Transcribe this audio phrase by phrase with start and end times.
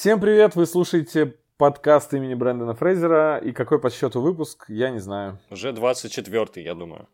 [0.00, 3.36] Всем привет, вы слушаете подкаст имени Брэндона Фрейзера.
[3.36, 5.38] И какой по счету выпуск, я не знаю.
[5.50, 7.06] Уже 24-й, я думаю.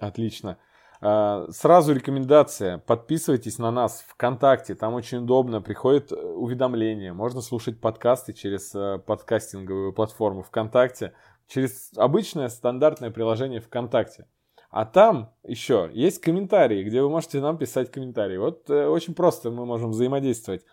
[0.00, 0.58] Отлично.
[1.00, 2.78] А, сразу рекомендация.
[2.78, 4.74] Подписывайтесь на нас ВКонтакте.
[4.74, 5.62] Там очень удобно.
[5.62, 7.14] Приходят э, уведомления.
[7.14, 11.12] Можно слушать подкасты через э, подкастинговую платформу ВКонтакте.
[11.46, 14.26] Через обычное стандартное приложение ВКонтакте.
[14.74, 18.38] А там еще есть комментарии, где вы можете нам писать комментарии.
[18.38, 20.64] Вот э, очень просто мы можем взаимодействовать.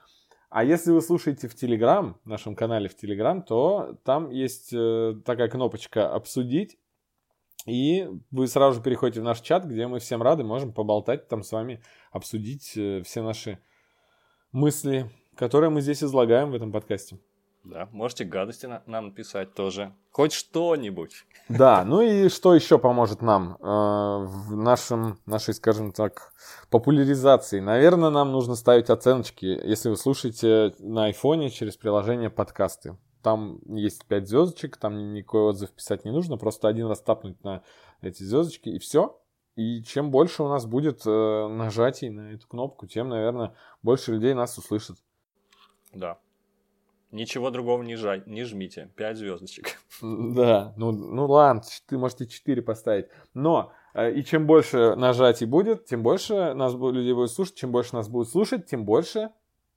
[0.52, 5.16] А если вы слушаете в Телеграм, в нашем канале в Телеграм, то там есть э,
[5.26, 6.78] такая кнопочка «Обсудить»,
[7.66, 11.44] и вы сразу же переходите в наш чат, где мы всем рады, можем поболтать там
[11.44, 13.60] с вами, обсудить э, все наши
[14.52, 17.18] мысли, которые мы здесь излагаем в этом подкасте.
[17.64, 19.94] Да, можете гадости на- нам написать тоже.
[20.12, 21.26] Хоть что-нибудь.
[21.48, 26.34] Да, ну и что еще поможет нам э, в нашем, нашей, скажем так,
[26.72, 27.60] популяризации?
[27.60, 32.98] Наверное, нам нужно ставить оценочки, если вы слушаете на айфоне через приложение подкасты.
[33.22, 37.62] Там есть 5 звездочек, там никакой отзыв писать не нужно, просто один раз тапнуть на
[38.02, 39.20] эти звездочки и все.
[39.56, 44.34] И чем больше у нас будет э, нажатий на эту кнопку, тем, наверное, больше людей
[44.34, 44.98] нас услышат.
[45.94, 46.18] Да.
[47.12, 48.90] Ничего другого не, жать, не жмите.
[48.96, 49.78] 5 звездочек.
[50.02, 53.08] Да, ну, ну ладно, ты можете 4 поставить.
[53.34, 57.56] Но э, и чем больше нажатий будет, тем больше нас людей будет слушать.
[57.56, 59.30] Чем больше нас будет слушать, тем больше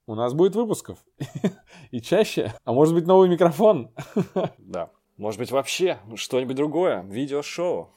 [0.07, 0.99] у нас будет выпусков.
[1.91, 2.53] И чаще.
[2.63, 3.91] А может быть новый микрофон.
[4.57, 4.91] Да.
[5.17, 7.03] Может быть вообще что-нибудь другое.
[7.03, 7.93] Видеошоу.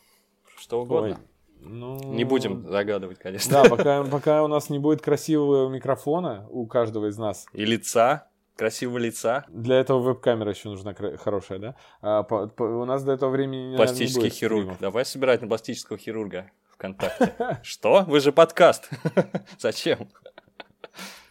[0.56, 1.16] Что угодно.
[1.16, 1.16] Ой,
[1.60, 1.98] ну...
[2.14, 3.62] Не будем загадывать, конечно.
[3.62, 7.46] Да, пока, пока у нас не будет красивого микрофона у каждого из нас.
[7.52, 8.27] И лица.
[8.58, 9.44] Красивого лица.
[9.48, 11.74] Для этого веб-камера еще нужна хорошая, да?
[12.02, 14.62] А, по- по- у нас до этого времени наверное, не Пластический будет хирург.
[14.64, 14.80] стримов.
[14.80, 17.34] Давай собирать на пластического хирурга ВКонтакте.
[17.62, 18.02] Что?
[18.08, 18.90] Вы же подкаст.
[19.58, 20.08] Зачем?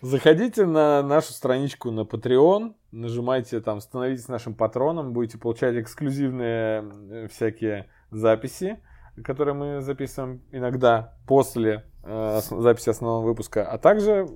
[0.02, 7.28] Заходите на нашу страничку на Patreon, нажимайте там, становитесь нашим патроном, будете получать эксклюзивные э,
[7.30, 8.80] всякие записи,
[9.24, 14.28] которые мы записываем иногда после э, записи основного выпуска, а также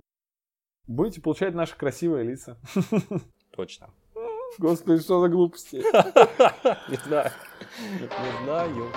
[0.88, 2.58] будете получать наши красивые лица.
[3.56, 3.90] Точно.
[4.58, 5.76] Господи, что за глупости.
[6.90, 7.32] Не знаю.
[7.80, 8.92] Не знаю.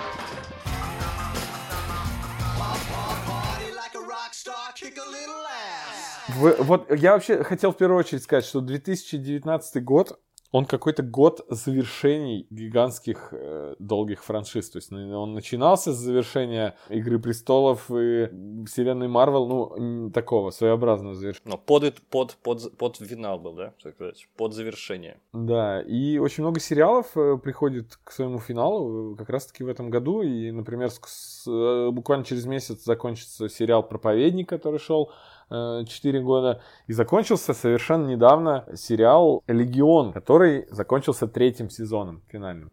[6.35, 10.19] Вы- вот я вообще хотел в первую очередь сказать, что 2019 год,
[10.55, 14.69] он какой-то год завершений гигантских э, долгих франшиз.
[14.69, 18.29] То есть ну, он начинался с завершения Игры престолов и
[18.65, 21.51] вселенной Марвел, ну, такого своеобразного завершения.
[21.51, 23.73] Но под, под, под, под финал был, да?
[23.83, 25.17] так сказать, Под завершение.
[25.33, 29.89] Да, и очень много сериалов э, приходит к своему финалу э, как раз-таки в этом
[29.89, 30.21] году.
[30.21, 35.11] И, например, с- с- э, буквально через месяц закончится сериал «Проповедник», который шел
[35.49, 36.61] 4 года.
[36.87, 42.71] И закончился совершенно недавно сериал «Легион», который закончился третьим сезоном финальным.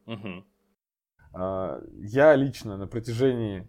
[1.35, 3.67] А, Я лично на протяжении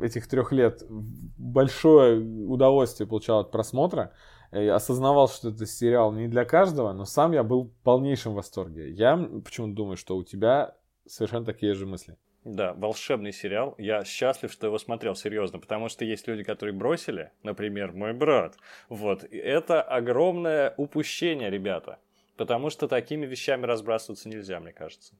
[0.00, 4.12] этих трех лет большое удовольствие получал от просмотра.
[4.52, 8.92] И осознавал, что это сериал не для каждого, но сам я был в полнейшем восторге.
[8.92, 12.16] Я почему-то думаю, что у тебя совершенно такие же мысли.
[12.46, 13.74] Да, волшебный сериал.
[13.76, 18.56] Я счастлив, что его смотрел, серьезно, потому что есть люди, которые бросили, например, мой брат.
[18.88, 21.98] Вот, и это огромное упущение, ребята,
[22.36, 25.14] потому что такими вещами разбрасываться нельзя, мне кажется.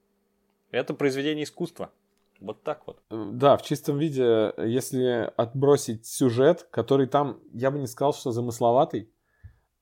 [0.70, 1.90] Это произведение искусства.
[2.38, 3.02] Вот так вот.
[3.10, 8.30] Э, Да, в чистом виде, если отбросить сюжет, который там, я бы не сказал, что
[8.30, 9.10] замысловатый,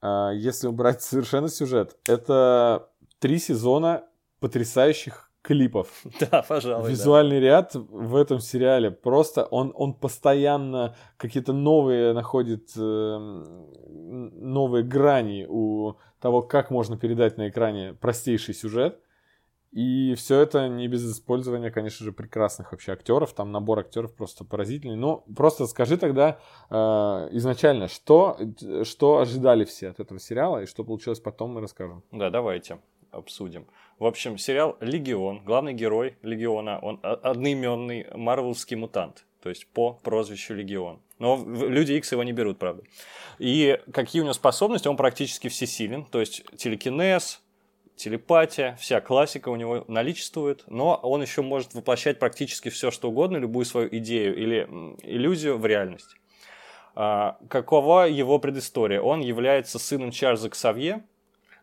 [0.00, 2.88] а если убрать совершенно сюжет, это
[3.18, 4.08] три сезона
[4.40, 5.88] потрясающих клипов.
[6.20, 6.84] Да, пожалуй.
[6.84, 6.90] да.
[6.90, 13.18] Визуальный ряд в этом сериале просто он, он постоянно какие-то новые находит э,
[13.88, 18.98] новые грани у того, как можно передать на экране простейший сюжет.
[19.70, 23.34] И все это не без использования, конечно же, прекрасных вообще актеров.
[23.34, 24.94] Там набор актеров просто поразительный.
[24.94, 26.38] Ну, просто скажи тогда
[26.70, 26.74] э,
[27.32, 28.38] изначально, что,
[28.84, 32.04] что ожидали все от этого сериала и что получилось потом, мы расскажем.
[32.12, 32.78] Да, давайте
[33.10, 33.66] обсудим.
[33.98, 35.44] В общем, сериал «Легион».
[35.44, 39.24] Главный герой Легиона, он одноименный марвелский мутант.
[39.40, 41.00] То есть по прозвищу Легион.
[41.18, 42.82] Но Люди Икс его не берут, правда.
[43.38, 44.88] И какие у него способности?
[44.88, 46.04] Он практически всесилен.
[46.06, 47.42] То есть телекинез,
[47.96, 53.36] телепатия, вся классика у него наличествует, но он еще может воплощать практически все, что угодно,
[53.36, 54.66] любую свою идею или
[55.02, 56.16] иллюзию в реальность.
[56.96, 59.00] А, какова его предыстория?
[59.00, 61.04] Он является сыном Чарльза Ксавье,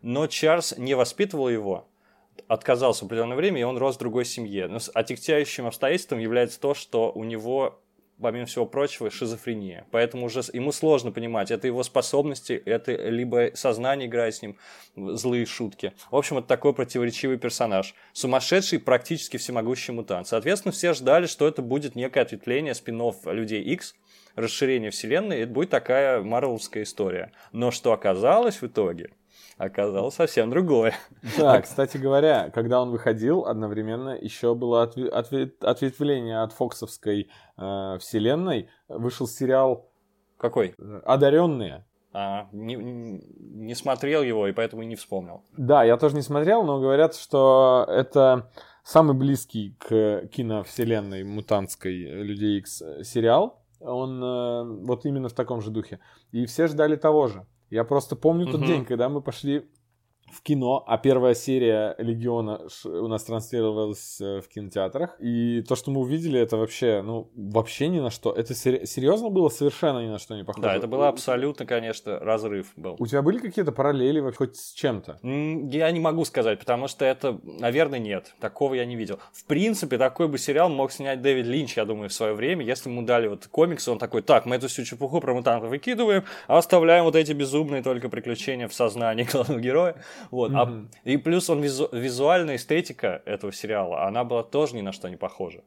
[0.02, 1.86] но Чарльз не воспитывал его,
[2.48, 4.68] отказался в определенное время, и он рос в другой семье.
[4.68, 7.82] Но отягчающим обстоятельством является то, что у него
[8.20, 9.86] помимо всего прочего, шизофрения.
[9.90, 14.56] Поэтому уже ему сложно понимать, это его способности, это либо сознание играет с ним
[14.96, 15.92] злые шутки.
[16.10, 17.94] В общем, это такой противоречивый персонаж.
[18.12, 20.28] Сумасшедший, практически всемогущий мутант.
[20.28, 23.96] Соответственно, все ждали, что это будет некое ответвление спин Людей X,
[24.36, 27.32] расширение вселенной, это будет такая марвеловская история.
[27.50, 29.10] Но что оказалось в итоге?
[29.58, 30.94] Оказалось совсем другое.
[31.38, 37.98] Да, кстати говоря, когда он выходил, одновременно еще было отве- отве- ответвление от фоксовской э,
[38.00, 38.68] вселенной.
[38.88, 39.90] Вышел сериал
[40.38, 40.74] Какой?
[40.78, 41.84] э, «Одаренные».
[42.14, 45.44] А, не, не смотрел его, и поэтому не вспомнил.
[45.56, 48.50] Да, я тоже не смотрел, но говорят, что это
[48.84, 53.62] самый близкий к киновселенной мутантской Людей Икс сериал.
[53.80, 56.00] Он э, вот именно в таком же духе.
[56.32, 57.46] И все ждали того же.
[57.72, 59.66] Я просто помню тот день, когда мы пошли
[60.32, 65.16] в кино, а первая серия Легиона у нас транслировалась э, в кинотеатрах.
[65.20, 68.32] И то, что мы увидели, это вообще, ну, вообще ни на что.
[68.32, 70.66] Это сери- серьезно было совершенно ни на что не похоже.
[70.66, 72.96] Да, это был абсолютно, конечно, разрыв был.
[72.98, 75.18] У тебя были какие-то параллели вообще хоть с чем-то?
[75.22, 78.34] Я не могу сказать, потому что это, наверное, нет.
[78.40, 79.18] Такого я не видел.
[79.32, 82.64] В принципе, такой бы сериал мог снять Дэвид Линч, я думаю, в свое время.
[82.64, 86.24] Если ему дали вот комиксы, он такой, так, мы эту всю чепуху про мутантов выкидываем,
[86.48, 89.96] а оставляем вот эти безумные только приключения в сознании главного героя.
[90.30, 90.52] Вот.
[90.54, 90.90] А- Мгм.
[91.04, 95.16] и плюс он визу- визуальная эстетика этого сериала, она была тоже ни на что не
[95.16, 95.62] похожа.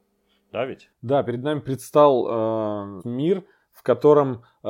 [0.52, 0.90] Да ведь?
[1.02, 4.68] Да, перед нами предстал э, мир, в котором э,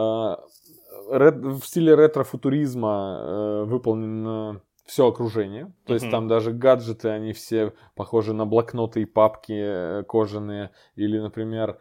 [1.13, 5.73] рет- в стиле ретро-футуризма э, выполнено все окружение.
[5.85, 6.13] То есть Мгм.
[6.13, 10.71] там даже гаджеты, они все похожи на блокноты и папки э, кожаные.
[10.95, 11.79] Или, например,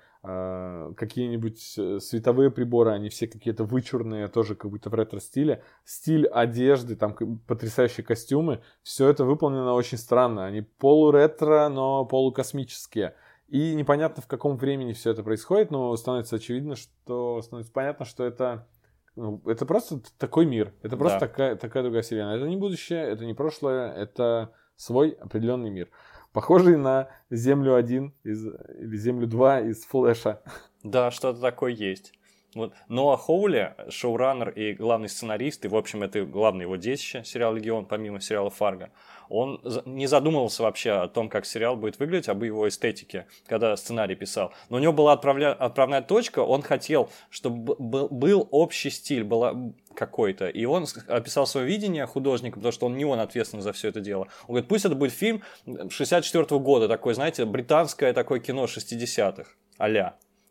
[0.95, 5.63] какие-нибудь э, световые приборы, они все какие-то вычурные, тоже как будто в ретро-стиле.
[5.83, 7.15] Стиль одежды, там
[7.47, 8.61] потрясающие костюмы.
[8.81, 10.45] Все это выполнено очень странно.
[10.45, 13.15] Они полуретро, но полукосмические.
[13.47, 18.23] И непонятно, в каком времени все это происходит, но становится очевидно, что становится понятно, что
[18.23, 18.67] это,
[19.15, 20.73] ну, это просто такой мир.
[20.81, 21.27] Это просто Да.
[21.27, 22.37] такая, такая другая вселенная.
[22.37, 25.89] Это не будущее, это не прошлое, это свой определенный мир.
[26.35, 30.41] Похожий на Землю 1 из, или Землю 2 из Флэша.
[30.83, 32.11] Да, что-то такое есть.
[32.55, 32.73] Вот.
[32.87, 37.85] Ноа Хоули, шоураннер и главный сценарист, и, в общем, это главное его детище, сериал «Легион»,
[37.85, 38.91] помимо сериала «Фарго»,
[39.29, 44.15] он не задумывался вообще о том, как сериал будет выглядеть, об его эстетике, когда сценарий
[44.15, 44.53] писал.
[44.69, 49.53] Но у него была отправля- отправная точка, он хотел, чтобы был общий стиль, была
[49.93, 50.47] какой-то.
[50.47, 53.99] И он описал свое видение художника, потому что он не он ответственен за все это
[53.99, 54.27] дело.
[54.43, 55.41] Он говорит, пусть это будет фильм
[55.89, 59.89] 64 года, такой, знаете, британское такое кино 60-х, а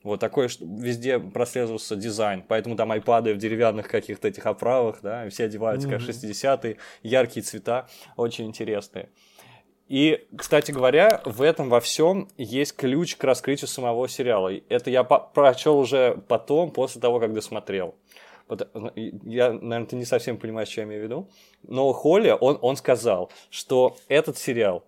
[0.05, 5.29] вот такое, что везде прослеживался дизайн, поэтому там айпады в деревянных каких-то этих оправах, да,
[5.31, 6.11] все одеваются как Мгм.
[6.11, 9.09] 60-е, яркие цвета, очень интересные.
[9.89, 14.51] И, кстати говоря, в этом во всем есть ключ к раскрытию самого сериала.
[14.69, 17.95] Это я прочел уже потом, после того, как досмотрел.
[18.47, 18.69] Пот-
[19.25, 21.29] Я, наверное, ты не совсем понимаешь, что я имею в виду.
[21.67, 24.85] Но Холли, он, он сказал, что этот сериал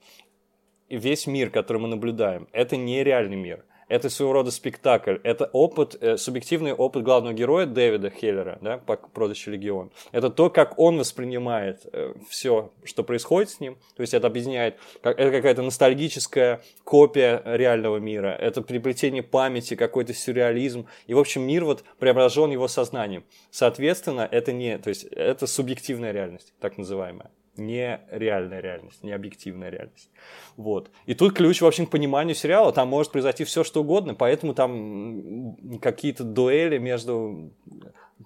[0.88, 3.64] весь мир, который мы наблюдаем, это не реальный мир.
[3.88, 5.16] Это своего рода спектакль.
[5.22, 9.90] Это опыт, э, субъективный опыт главного героя Дэвида Хеллера, да, по прозвищу Легион.
[10.12, 11.86] Это то, как он воспринимает
[12.28, 13.76] все, что происходит с ним.
[13.96, 18.28] То есть это объединяет, как, это какая-то ностальгическая копия реального мира.
[18.28, 20.86] Это приплетение памяти, какой-то сюрреализм.
[21.06, 23.24] И, в общем, мир вот преображен его сознанием.
[23.50, 29.70] Соответственно, это не, то есть это субъективная реальность, так называемая не реальная реальность, не объективная
[29.70, 30.10] реальность.
[30.56, 30.90] Вот.
[31.06, 32.72] И тут ключ, в общем, к пониманию сериала.
[32.72, 37.52] Там может произойти все, что угодно, поэтому там какие-то дуэли между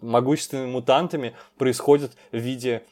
[0.00, 2.82] могущественными мутантами происходят в виде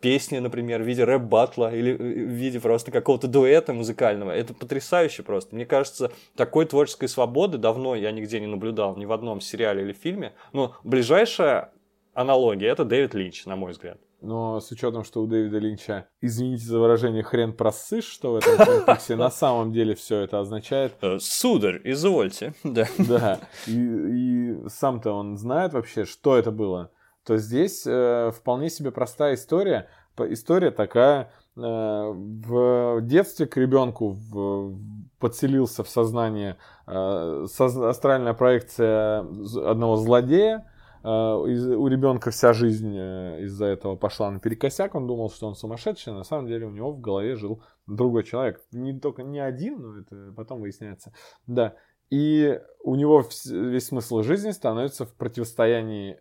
[0.00, 4.30] песни, например, в виде рэп-батла или э, в виде просто какого-то дуэта музыкального.
[4.30, 5.54] Это потрясающе просто.
[5.54, 9.92] Мне кажется, такой творческой свободы давно я нигде не наблюдал, ни в одном сериале или
[9.92, 10.34] фильме.
[10.52, 11.72] Но ближайшая
[12.14, 13.98] аналогия— это Дэвид Линч, на мой взгляд.
[14.22, 18.56] Но с учетом, что у Дэвида Линча, извините за выражение, хрен просышь, что в этом
[18.64, 20.94] комплексе на самом деле все это означает.
[21.02, 22.54] Э, Сударь, извольте.
[22.64, 22.86] Да.
[22.98, 23.40] Да.
[23.66, 26.90] И, и сам-то он знает вообще, что это было.
[27.24, 29.88] То здесь э, вполне себе простая история.
[30.18, 31.30] История такая.
[31.56, 34.78] э, в детстве к ребенку в-
[35.18, 36.56] подселился в сознание
[36.86, 39.20] э, астральная проекция
[39.64, 40.70] одного злодея.
[41.06, 44.94] Из- у ребенка вся жизнь э, из-за этого пошла наперекосяк.
[44.94, 46.12] Он думал, что он сумасшедший.
[46.12, 48.60] На самом деле у него в голове жил другой человек.
[48.72, 51.12] Не только не один, но это потом выясняется.
[51.46, 51.74] Да.
[52.10, 56.20] И у него весь смысл жизни становится в противостоянии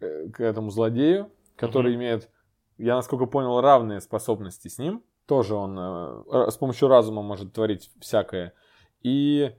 [0.00, 2.00] э, к этому злодею, который Мгм.
[2.00, 2.30] имеет,
[2.78, 5.02] я насколько понял, равные способности с ним.
[5.26, 8.54] Тоже он э, с помощью разума может творить всякое.
[9.02, 9.52] И,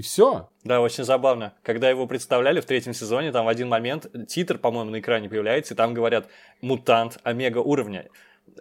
[0.00, 0.48] и все.
[0.64, 1.52] Да, очень забавно.
[1.62, 5.74] Когда его представляли в третьем сезоне, там в один момент титр, по-моему, на экране появляется,
[5.74, 6.26] и там говорят
[6.62, 8.08] «мутант омега уровня»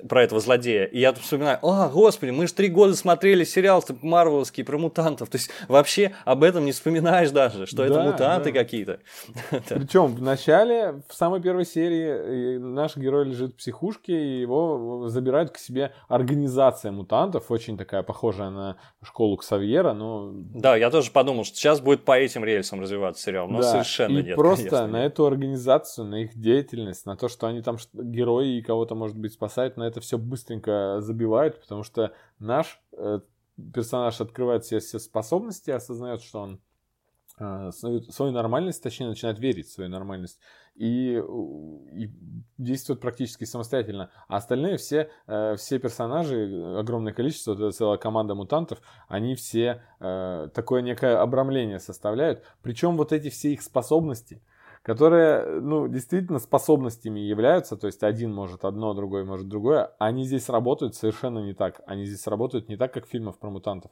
[0.07, 0.85] про этого злодея.
[0.85, 5.29] И я тут вспоминаю, о, господи, мы же три года смотрели сериал марвеловский про мутантов.
[5.29, 8.59] То есть вообще об этом не вспоминаешь даже, что это Да, мутанты да.
[8.59, 8.99] какие-то.
[9.69, 15.51] Причем в начале, в самой первой серии, наш герой лежит в психушке, и его забирают
[15.51, 21.43] к себе организация мутантов, очень такая похожая на школу Ксавьера, но Да, я тоже подумал,
[21.43, 24.35] что сейчас будет по этим рельсам развиваться сериал, но Да, совершенно и нет.
[24.35, 28.61] просто конечно, на эту организацию, на их деятельность, на то, что они там герои и
[28.61, 33.19] кого-то, может быть, спасают, на это все быстренько забивают, потому что наш э,
[33.73, 36.61] персонаж открывает все, все способности, осознает, что он
[37.39, 40.39] э, свою, нормальность, точнее, начинает верить в свою нормальность
[40.75, 41.21] и,
[41.93, 42.11] и
[42.57, 44.11] действует практически самостоятельно.
[44.27, 50.49] А остальные все, э, все персонажи, огромное количество, вот целая команда мутантов, они все э,
[50.53, 52.43] такое некое обрамление составляют.
[52.61, 54.41] Причем вот эти все их способности,
[54.81, 60.49] которые, ну, действительно способностями являются, то есть один может одно, другой может другое, они здесь
[60.49, 61.81] работают совершенно не так.
[61.85, 63.91] Они здесь работают не так, как в фильмах про мутантов.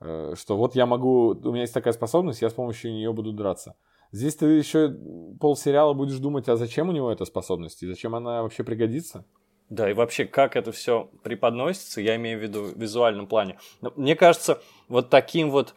[0.00, 3.32] Э, Что вот я могу, у меня есть такая способность, я с помощью нее буду
[3.32, 3.76] драться.
[4.12, 4.94] Здесь ты еще
[5.40, 9.24] полсериала будешь думать, а зачем у него эта способность и зачем она вообще пригодится?
[9.70, 13.58] Да, и вообще, как это все преподносится, я имею в виду в визуальном плане.
[13.96, 15.74] Мне кажется, вот таким вот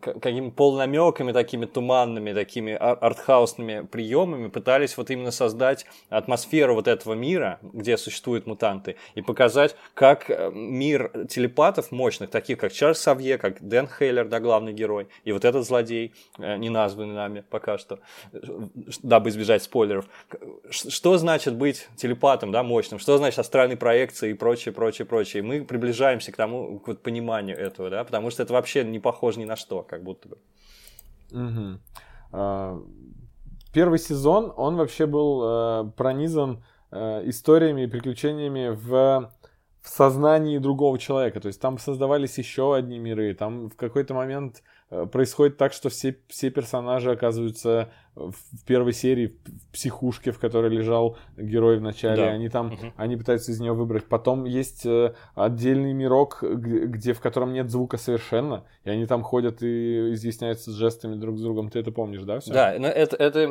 [0.00, 7.14] какими полнамеками, такими туманными, такими ар- артхаусными приемами пытались вот именно создать атмосферу вот этого
[7.14, 13.38] мира, где существуют мутанты, и показать, как э, мир телепатов мощных, таких как Чарльз Савье,
[13.38, 17.76] как Дэн Хейлер, да, главный герой, и вот этот злодей, э, не названный нами пока
[17.78, 17.98] что,
[18.32, 18.38] э,
[19.02, 20.06] дабы избежать спойлеров.
[20.70, 22.98] Что значит быть телепатом, да, мощным?
[22.98, 25.42] Что значит астральной проекции и прочее, прочее, прочее?
[25.42, 29.40] Мы приближаемся к тому, к вот пониманию этого, да, потому что это вообще не похоже
[29.40, 30.38] ни на что, как будто бы.
[32.32, 32.80] А,
[33.72, 39.30] Первый сезон, он вообще был э, пронизан э, историями и приключениями в,
[39.80, 41.40] в сознании другого человека.
[41.40, 43.32] То есть там создавались еще одни миры.
[43.34, 47.92] Там в какой-то момент э, происходит так, что все, все персонажи оказываются
[48.28, 52.16] в, первой серии в психушке, в которой лежал герой в начале.
[52.22, 52.30] Да.
[52.30, 52.92] Они там, Мгм.
[52.96, 54.04] они пытаются из нее выбрать.
[54.04, 58.64] Потом есть э, отдельный мирок, где, в котором нет звука совершенно.
[58.84, 61.70] И они там ходят и изъясняются с жестами друг с другом.
[61.70, 62.40] Ты это помнишь, да?
[62.40, 62.52] всё?
[62.52, 63.48] Да, но это, это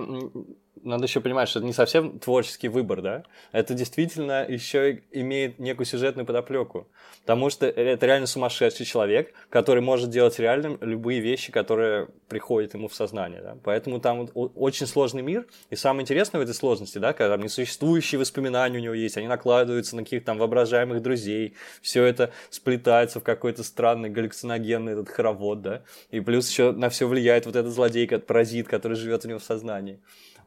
[0.84, 3.24] надо еще понимать, что это не совсем творческий выбор, да?
[3.52, 6.88] Это действительно еще имеет некую сюжетную подоплеку.
[7.22, 12.88] Потому что это реально сумасшедший человек, который может делать реально любые вещи, которые приходят ему
[12.88, 13.58] в сознание, да?
[13.64, 18.20] Поэтому там очень сложный мир, и самое интересное в этой сложности, да, когда там несуществующие
[18.20, 23.24] воспоминания у него есть, они накладываются на каких-то там воображаемых друзей, все это сплетается в
[23.24, 28.08] какой-то странный галлюциногенный этот хоровод, да, и плюс еще на все влияет вот этот злодей,
[28.08, 30.00] как паразит, который живет у него в сознании.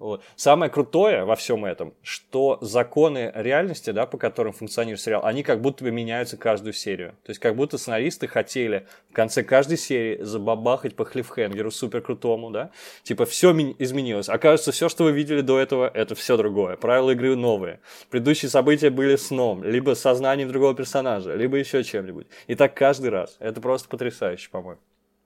[0.03, 0.21] Вот.
[0.35, 5.61] Самое крутое во всем этом, что законы реальности, да, по которым функционирует сериал, они как
[5.61, 7.11] будто бы меняются каждую серию.
[7.23, 12.51] То есть как будто сценаристы хотели в конце каждой серии забабахать по клиффхенгеру супер крутому,
[12.51, 12.73] да,
[13.05, 14.29] типа все изменилось.
[14.29, 16.75] Окажется, все, что вы видели до этого, это все другое.
[16.75, 17.79] Правила игры новые.
[18.11, 22.27] Предыдущие события были сном, либо сознанием другого персонажа, либо еще чем-нибудь.
[22.49, 23.37] И так каждый раз.
[23.39, 24.81] Это просто потрясающе, по-моему.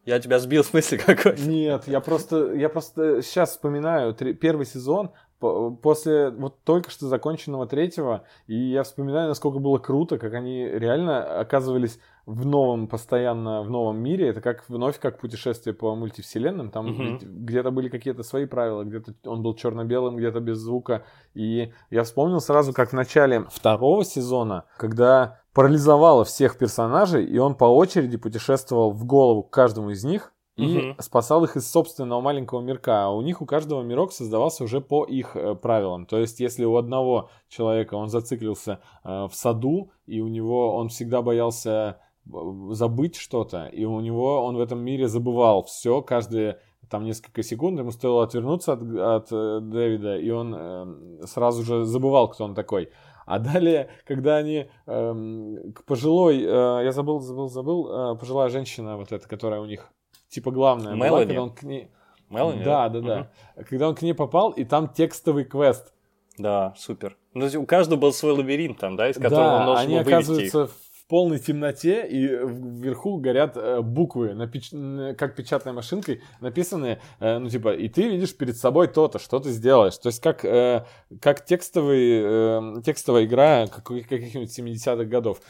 [0.07, 1.39] Я тебя сбил в смысле какой?
[1.41, 7.67] Нет, я просто, я просто сейчас вспоминаю три- первый сезон после вот только что законченного
[7.67, 13.71] третьего, и я вспоминаю, насколько было круто, как они реально оказывались в новом, постоянно в
[13.71, 14.29] новом мире.
[14.29, 16.71] Это как вновь как путешествие по мультивселенным.
[16.71, 17.03] Там Мгм.
[17.13, 21.05] ведь где-то были какие-то свои правила, где-то он был черно-белым, где-то без звука.
[21.35, 27.55] И я вспомнил сразу, как в начале второго сезона, когда парализовало всех персонажей, и он
[27.55, 30.97] по очереди путешествовал в голову к каждому из них и Мгм.
[31.01, 33.05] спасал их из собственного маленького мирка.
[33.07, 36.07] А у них у каждого мирок создавался уже по их э, правилам.
[36.07, 40.89] То есть, если у одного человека он зациклился э, в саду, и у него он
[40.89, 42.39] всегда боялся э,
[42.71, 46.59] забыть что-то, и у него он в этом мире забывал все, каждые
[46.89, 51.85] там несколько секунд ему стоило отвернуться от, от э, Дэвида, и он э, сразу же
[51.85, 52.91] забывал, кто он такой.
[53.27, 58.97] А далее, когда они эм, к пожилой, э, я забыл, забыл, забыл, э, пожилая женщина
[58.97, 59.91] вот эта, которая у них
[60.37, 61.25] типа главная была, Мелани?
[61.27, 61.89] когда он к ней...
[62.31, 63.31] Мелани, да, да, да.
[63.69, 65.93] Когда он к ней попал, и там текстовый квест.
[66.39, 67.17] Да, супер.
[67.35, 70.09] Ну, у каждого был свой лабиринт там, да, из которого он Да, должен они вывести
[70.11, 70.15] их.
[70.17, 74.71] оказываются в в полной темноте, и вверху горят э, буквы, напеч...
[75.17, 79.51] как печатной машинкой, написанные, э, ну, типа, и ты видишь перед собой то-то, что ты
[79.51, 79.97] сделаешь.
[79.99, 80.85] То есть, как, э,
[81.21, 85.41] как текстовый, э, текстовая игра каких-нибудь 70-х годов.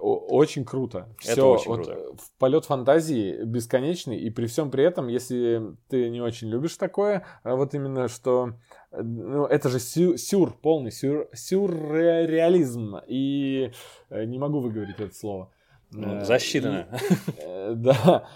[0.00, 1.08] О- Очень круто.
[1.22, 2.00] Это Всё, очень вот, круто.
[2.16, 7.26] в полет фантазии бесконечный, и при всем при этом, если ты не очень любишь такое,
[7.42, 8.54] а вот именно что
[8.92, 12.96] ну, это же сю- сюр, полный сюр, сюрреализм.
[13.06, 13.70] И
[14.10, 15.50] э, не могу выговорить это слово.
[15.90, 16.88] Ну, Э, Засчитано.
[17.26, 18.26] и, э, Да.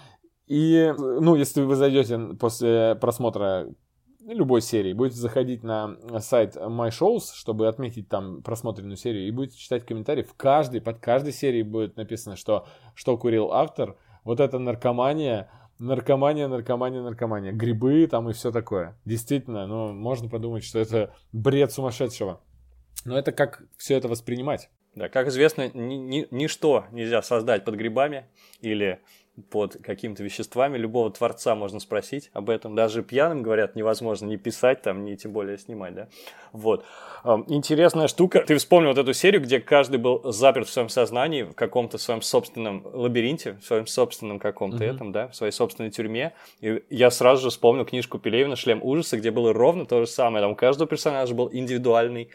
[0.47, 3.67] И, ну, если вы зайдете после просмотра
[4.25, 9.57] любой серии, будете заходить на сайт My Shows, чтобы отметить там просмотренную серию, и будете
[9.57, 14.57] читать комментарии, в каждой, под каждой серией будет написано, что, что курил автор, вот это
[14.59, 15.49] наркомания,
[15.79, 18.97] наркомания, наркомания, наркомания, грибы там и все такое.
[19.05, 22.41] Действительно, ну, можно подумать, что это бред сумасшедшего.
[23.05, 24.69] Но это как все это воспринимать?
[24.95, 28.25] Да, как известно, ни- ни- ничто нельзя создать под грибами
[28.61, 28.99] или
[29.49, 30.77] под какими-то веществами.
[30.77, 32.75] Любого творца можно спросить об этом.
[32.75, 36.07] Даже пьяным, говорят, невозможно не писать там, не тем более снимать, да?
[36.53, 36.85] Вот.
[37.47, 38.43] Интересная штука.
[38.47, 42.21] Ты вспомнил вот эту серию, где каждый был заперт в своем сознании, в каком-то своем
[42.21, 44.85] собственном лабиринте, в своем собственном каком-то Мгм.
[44.85, 46.33] этом, да, в своей собственной тюрьме.
[46.61, 50.41] И я сразу же вспомнил книжку Пелевина «Шлем ужаса», где было ровно то же самое.
[50.43, 52.29] Там у каждого персонажа был индивидуальный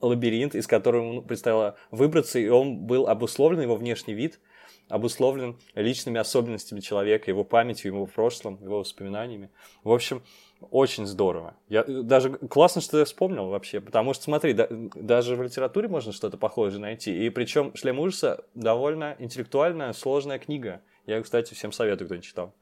[0.00, 4.40] лабиринт, из которого ему предстояло выбраться, и он был обусловлен, его внешний вид
[4.88, 9.50] обусловлен личными особенностями человека, его памятью, его прошлым, его воспоминаниями.
[9.84, 10.22] В общем,
[10.70, 11.54] очень здорово.
[11.68, 16.12] Я, даже классно, что я вспомнил вообще, потому что, смотри, да- даже в литературе можно
[16.12, 20.82] что-то похожее найти, и причем «Шлем ужаса» довольно интеллектуальная, сложная книга.
[21.06, 22.54] Я, кстати, всем советую, кто не читал.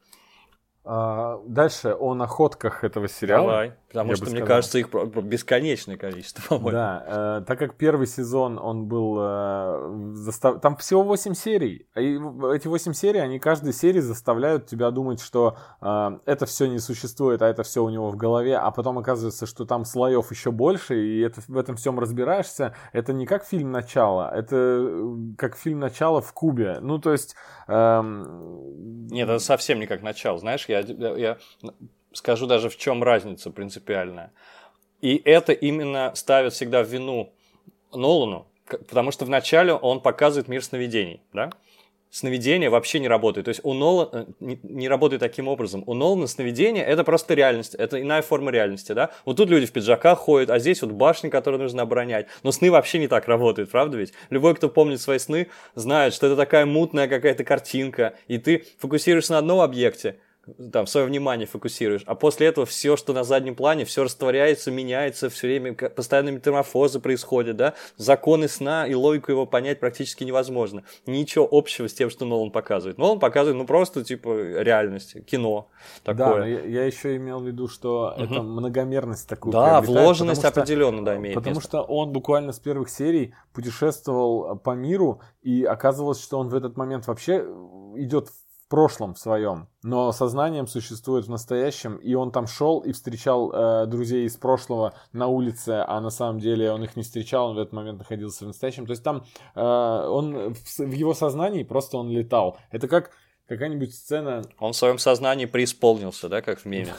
[0.83, 3.47] А, дальше о находках этого сериала.
[3.49, 4.47] Давай, потому что, мне сказал.
[4.49, 6.71] кажется, их бесконечное количество, по-моему.
[6.71, 7.05] Да,
[7.41, 9.19] э, так как первый сезон, он был...
[9.21, 11.87] э, застав- Там всего 8 серий.
[11.97, 12.19] И
[12.55, 17.43] эти 8 серий, они каждой серии заставляют тебя думать, что э, это все не существует,
[17.43, 18.57] а это все у него в голове.
[18.57, 22.75] А потом оказывается, что там слоев еще больше, и это, в этом всем разбираешься.
[22.95, 26.79] Это не как фильм «Начало», это э, как фильм «Начало» в Кубе.
[26.81, 27.37] Ну, то есть...
[27.69, 30.39] эм, Нет, это совсем не как начало.
[30.39, 31.39] Знаешь, я, я-
[32.13, 34.33] скажу даже, в чем разница принципиальная.
[35.01, 37.33] И это именно ставит всегда в вину
[37.93, 41.51] Нолану, потому что вначале он показывает мир сновидений, да?
[42.13, 43.45] Сновидение вообще не работает.
[43.45, 45.85] То есть у Нолана не, не работает таким образом.
[45.87, 49.11] У Нолана сновидение это просто реальность, это иная форма реальности, да?
[49.25, 52.27] Вот тут люди в пиджаках ходят, а здесь вот башни, которые нужно оборонять.
[52.43, 54.13] Но сны вообще не так работают, правда ведь?
[54.29, 59.35] Любой, кто помнит свои сны, знает, что это такая мутная какая-то картинка, и ты фокусируешься
[59.35, 60.19] на одном объекте,
[60.73, 65.29] там, свое внимание фокусируешь, а после этого все, что на заднем плане, все растворяется, меняется,
[65.31, 70.83] все время постоянные метаморфозы происходят, да, законы сна и логику его понять практически невозможно.
[71.07, 72.99] Ничего общего с тем, что Нолан показывает.
[72.99, 74.29] Нолан показывает, ну, просто, типа,
[74.61, 75.69] реальность, кино
[76.05, 76.39] Да, такое.
[76.41, 80.61] но я, я еще имел в виду, что это многомерность такую Да, вложенность потому что-
[80.63, 81.69] определенно, да, имеет Потому место.
[81.69, 86.77] что он буквально с первых серий путешествовал по миру, и оказывалось, что он в этот
[86.77, 87.45] момент вообще
[87.97, 88.33] идет в
[88.71, 93.87] прошлом в своем, но сознанием существует в настоящем, и он там шел и встречал э,
[93.87, 97.59] друзей из прошлого на улице, а на самом деле он их не встречал, он в
[97.59, 98.87] этот момент находился в настоящем.
[98.87, 99.25] То есть там
[99.57, 102.59] э, он в, в его сознании просто он летал.
[102.71, 103.11] Это как
[103.51, 106.93] какая-нибудь сцена Он в своем сознании преисполнился, да, как в меме.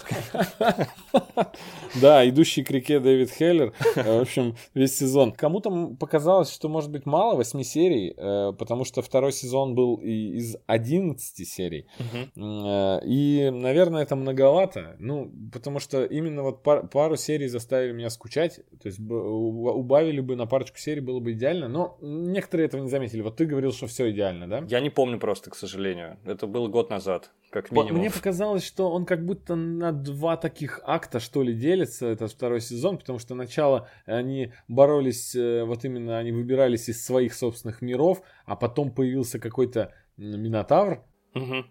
[2.01, 3.73] Да, идущий к реке Дэвид Хеллер.
[3.95, 5.31] Э, В общем, весь сезон.
[5.33, 10.55] Кому-то показалось, что может быть мало 8 серий, э, потому что второй сезон был из
[10.67, 11.87] 11 серий.
[12.35, 14.95] Э, И, наверное, это многовато.
[14.99, 18.57] Ну, потому что именно вот пар- пару серий заставили меня скучать.
[18.81, 21.67] То есть убавили бы на парочку серий, было бы идеально.
[21.67, 23.21] Но некоторые этого не заметили.
[23.21, 24.63] Вот ты говорил, что все идеально, да?
[24.69, 26.17] Я не помню просто, к сожалению.
[26.25, 27.99] Это было год назад, как минимум.
[27.99, 32.61] Мне показалось, что он как будто на два таких акта, что ли, делится, этот второй
[32.61, 38.21] сезон, потому что начало они боролись, э, вот именно они выбирались из своих собственных миров,
[38.45, 41.65] а потом появился какой-то Минотавр, Мгм.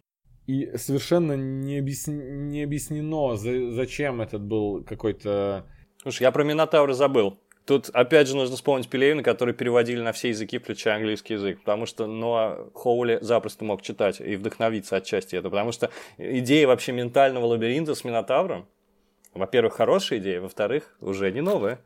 [0.47, 5.67] и совершенно не, объясн- не объяснено, за- зачем этот был какой-то...
[6.03, 7.39] Слушай, я про Минотавра забыл.
[7.71, 11.61] Тут, опять же, нужно вспомнить Пелевина, который переводили на все языки, включая английский язык.
[11.61, 15.51] Потому что Ноа Хоули запросто мог читать и вдохновиться отчасти это.
[15.51, 18.67] Потому что идея вообще ментального лабиринта с Минотавром,
[19.35, 21.79] во-первых, хорошая идея, во-вторых, уже не новая.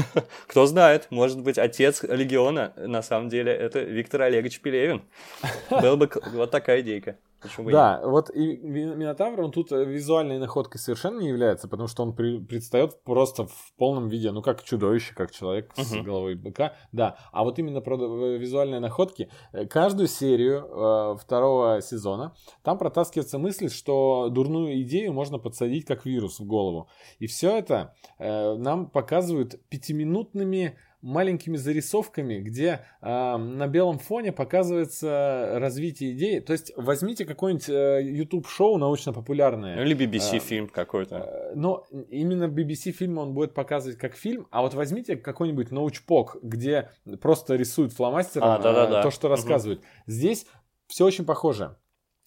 [0.46, 5.04] Кто знает, может быть, отец Легиона, на самом деле, это Виктор Олегович Пелевин.
[5.70, 7.16] Была бы вот такая идейка.
[7.40, 11.88] Почему Да, вот и Ми- Минотавр, он тут э, визуальной находкой совершенно не является, потому
[11.88, 16.04] что он при- предстает просто в полном виде, ну, как чудовище, как человек с Мгм.
[16.04, 16.74] головой быка.
[16.92, 22.78] Да, а вот именно про э, визуальные находки, э, каждую серию э, второго сезона, там
[22.78, 26.88] протаскивается мысль, что дурную идею можно подсадить как вирус в голову.
[27.18, 35.52] И все это э, нам показывают пятиминутными маленькими зарисовками, где э, на белом фоне показывается
[35.54, 36.40] развитие идеи.
[36.40, 39.82] То есть возьмите какое-нибудь э, YouTube-шоу научно-популярное.
[39.82, 41.16] Или BBC А, фильм какой-то.
[41.16, 46.36] Э, Но именно BBC фильм он будет показывать как фильм, а вот возьмите какой-нибудь научпок,
[46.42, 49.00] где просто рисуют фломастером А, да-да-да.
[49.00, 49.82] э, то, что рассказывают.
[50.06, 50.46] Здесь
[50.86, 51.76] все очень похоже.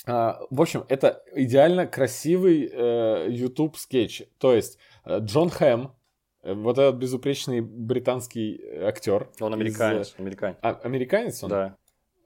[0.05, 4.23] А, В общем, это идеально красивый э, YouTube скетч.
[4.37, 5.89] То есть э, Джон Хэм, э,
[6.43, 9.29] вот этот безупречный британский э, актер.
[9.39, 10.15] Он из, американец.
[10.17, 10.57] Американец.
[10.61, 11.49] а, американец он?
[11.49, 11.77] Да.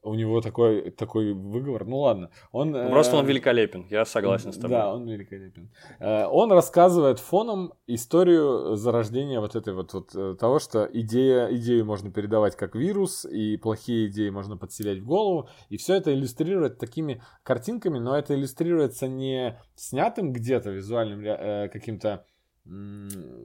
[0.04, 1.86] У него такой, такой выговор.
[1.86, 2.30] Ну ладно.
[2.52, 4.70] Он, Просто э, он великолепен, я согласен с тобой.
[4.70, 5.70] да, он великолепен.
[6.00, 11.84] Э, Он рассказывает фоном историю зарождения вот этой вот, вот э, того, что идея, идею
[11.86, 15.50] можно передавать как вирус, и плохие идеи можно подселять в голову.
[15.68, 22.26] И все это иллюстрирует такими картинками, но это иллюстрируется не снятым где-то визуальным э, каким-то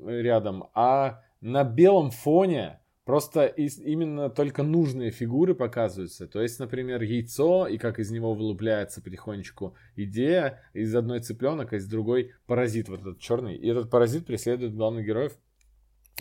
[0.07, 6.29] рядом, а на белом фоне Просто из- именно только нужные фигуры показываются.
[6.29, 11.77] То есть, например, яйцо, и как из него вылупляется потихонечку идея, из одной цыпленок, а
[11.77, 13.57] из другой паразит, вот этот черный.
[13.57, 15.37] И этот паразит преследует главных героев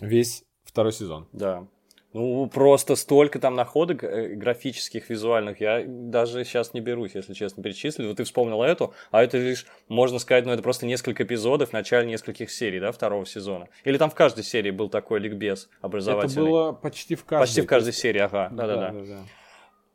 [0.00, 1.28] весь второй сезон.
[1.32, 1.68] Да.
[2.12, 5.60] Ну, просто столько там находок э, графических, визуальных.
[5.60, 8.06] Я даже сейчас не берусь, если честно, перечислить.
[8.06, 11.72] Вот ты вспомнил эту, а это лишь, можно сказать, ну, это просто несколько эпизодов в
[11.72, 13.68] начале нескольких серий, да, второго сезона.
[13.84, 16.46] Или там в каждой серии был такой ликбез Это образовательный.
[16.46, 17.42] было почти в каждой.
[17.44, 18.50] Почти в каждой серии, ага.
[18.52, 19.24] Да-да-да.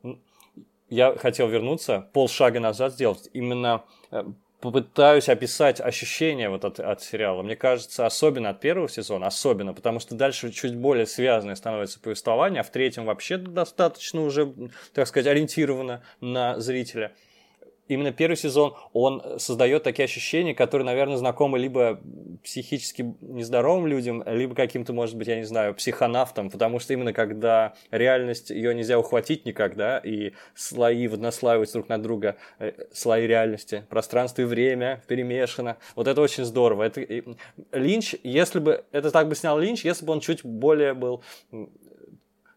[0.03, 0.15] да.
[0.89, 3.29] я хотел вернуться, полшага назад сделать.
[3.33, 4.23] Именно э,
[4.71, 7.41] попытаюсь описать ощущения вот от, от сериала.
[7.41, 12.61] Мне кажется, особенно от первого сезона, особенно, потому что дальше чуть более связанное становится повествование,
[12.61, 14.53] а в третьем вообще достаточно уже,
[14.93, 17.13] так сказать, ориентировано на зрителя.
[17.87, 21.99] Именно первый сезон, он создает такие ощущения, которые, наверное, знакомы либо
[22.43, 27.73] психически нездоровым людям, либо каким-то, может быть, я не знаю, психонавтам, потому что именно когда
[27.91, 34.41] реальность, ее нельзя ухватить никогда, и слои наслаиваются друг на друга, э, слои реальности, пространство
[34.41, 36.83] и время перемешано, вот это очень здорово.
[36.83, 37.05] Это,
[37.71, 41.23] Линч, если бы, это так бы снял Линч, если бы он чуть более был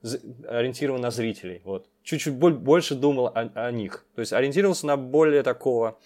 [0.02, 1.86] ориентирован на зрителей, вот.
[2.02, 4.06] Чуть-чуть боль- больше думал о, о них.
[4.14, 5.98] То есть ориентировался на более такого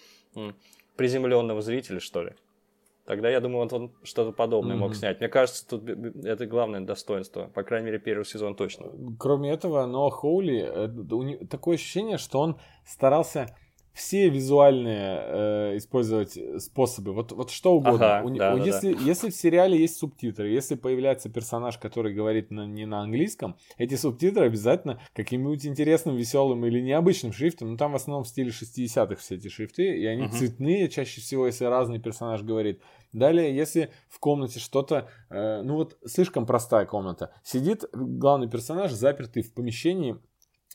[0.95, 2.33] приземленного зрителя, что ли.
[3.05, 4.95] Тогда, я думаю, он что-то подобное мог Мгм.
[4.97, 5.19] снять.
[5.19, 7.45] Мне кажется, тут это главное достоинство.
[7.53, 8.87] По крайней мере, первый сезон точно.
[9.19, 13.55] Кроме этого, Ноа Хоули, э, такое ощущение, что он старался
[13.95, 18.17] все визуальные э, использовать способы, вот, вот что угодно.
[18.19, 22.13] Ага, У да, у- да, если, если в сериале есть субтитры, если появляется персонаж, который
[22.13, 27.77] говорит на- не на английском, эти субтитры обязательно каким-нибудь интересным, веселым или необычным шрифтом, ну
[27.77, 30.31] там в основном в стиле 60-х все эти шрифты, и они Мгм.
[30.31, 32.81] цветные чаще всего, если разный персонаж говорит.
[33.13, 39.41] Далее, если в комнате что-то, э, ну вот слишком простая комната, сидит главный персонаж запертый
[39.41, 40.17] в помещении,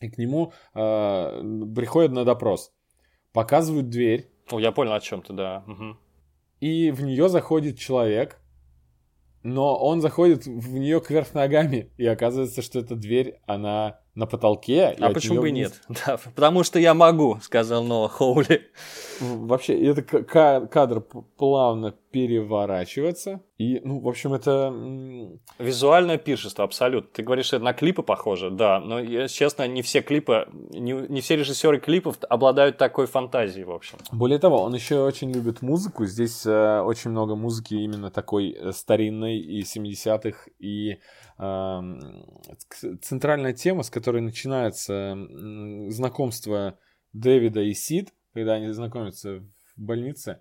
[0.01, 1.43] и к нему э,
[1.77, 2.73] приходят на допрос.
[3.33, 5.63] Показывают дверь, О, я понял, о чем ты, да.
[5.67, 5.99] Мгм.
[6.61, 8.39] и в нее заходит человек,
[9.43, 14.95] но он заходит в нее кверх ногами, и оказывается, что эта дверь, она на потолке.
[14.99, 15.99] и А почему бы и вниз- нет?
[16.07, 18.69] Да, потому что я могу, сказал Ноа Хоули.
[19.21, 21.01] Вообще, это кадр
[21.37, 23.41] плавно переворачивается.
[23.59, 24.75] И, ну, в общем, это...
[25.59, 27.11] Визуальное пиршество, абсолютно.
[27.13, 28.81] Ты говоришь, что это на клипы похоже, да.
[28.81, 33.99] Но, честно, не все клипы, не, не все режиссеры клипов обладают такой фантазией, в общем.
[34.11, 36.07] Более того, он еще очень любит музыку.
[36.07, 40.49] Здесь э, очень много музыки именно такой э, старинной и 70-х.
[40.59, 40.99] И
[43.01, 45.17] центральная тема, с которой начинается
[45.89, 46.79] знакомство
[47.13, 50.41] Дэвида и Сид, когда они знакомятся в больнице.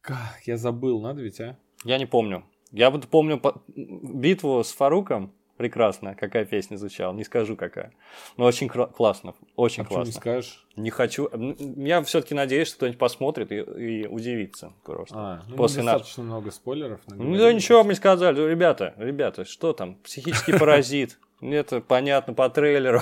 [0.00, 1.58] Как, я забыл, надо ведь, а?
[1.84, 2.44] Я не помню.
[2.70, 5.34] Я вот помню по- битву с Фаруком.
[5.56, 7.12] Прекрасно, какая песня звучала.
[7.14, 7.92] Не скажу, какая.
[8.36, 9.34] Но очень кра- классно.
[9.56, 10.20] Очень а почему не классно.
[10.20, 10.66] скажешь?
[10.76, 11.30] Не хочу.
[11.58, 15.14] Я все-таки надеюсь, что кто-нибудь посмотрит и, и удивится просто.
[15.16, 17.00] А, ну, После нас- достаточно много спойлеров.
[17.06, 18.40] Ну да ничего мне сказали.
[18.48, 19.94] Ребята, ребята, что там?
[19.96, 21.18] Психический паразит.
[21.40, 23.00] Это понятно по трейлеру.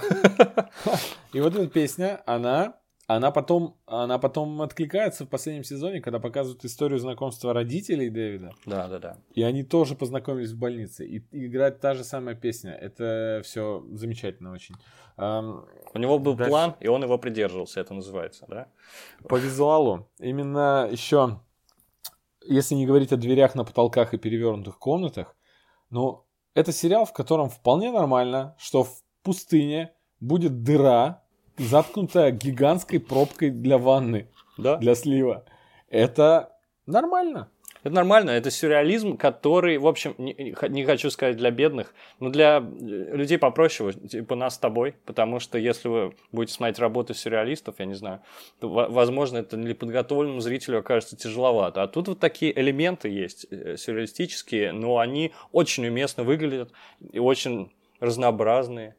[1.33, 2.75] И вот эта песня, она
[3.07, 8.53] она потом, она потом откликается в последнем сезоне, когда показывают историю знакомства родителей Дэвида.
[8.65, 9.19] Да, да, да.
[9.35, 11.07] И они тоже познакомились в больнице.
[11.07, 12.73] И, и играет та же самая песня.
[12.73, 14.75] Это все замечательно очень.
[15.17, 16.51] У него был Дальше.
[16.51, 18.69] план, и он его придерживался, это называется, да?
[19.29, 20.09] по визуалу.
[20.19, 21.41] Именно еще,
[22.45, 25.37] если не говорить о дверях на потолках и перевернутых комнатах,
[25.91, 31.24] ну, это сериал, в котором вполне нормально, что в пустыне будет дыра,
[31.59, 34.27] заткнутая гигантской пробкой для ванны,
[34.59, 34.77] Да.
[34.77, 35.45] для слива.
[35.91, 36.51] Это
[36.87, 37.49] нормально.
[37.83, 42.57] Это нормально, это сюрреализм, который, в общем, не, не хочу сказать для бедных, но для
[42.61, 42.63] э,
[43.15, 47.85] людей попроще, типа нас с тобой, потому что если вы будете смотреть работы сюрреалистов, я
[47.85, 48.21] не знаю,
[48.59, 51.83] то, во- возможно, это для подготовленному зрителю окажется тяжеловато.
[51.83, 56.73] А тут вот такие элементы есть э, сюрреалистические, но они очень уместно выглядят
[57.13, 57.71] и очень
[58.05, 58.97] разнообразные.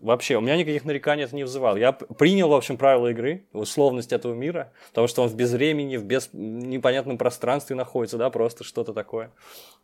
[0.00, 1.76] Вообще, у меня никаких нареканий это не вызывало.
[1.76, 6.04] Я принял, в общем, правила игры, условность этого мира, потому что он в безвремени, в
[6.04, 6.30] без...
[6.32, 9.32] непонятном пространстве находится, да, просто что-то такое.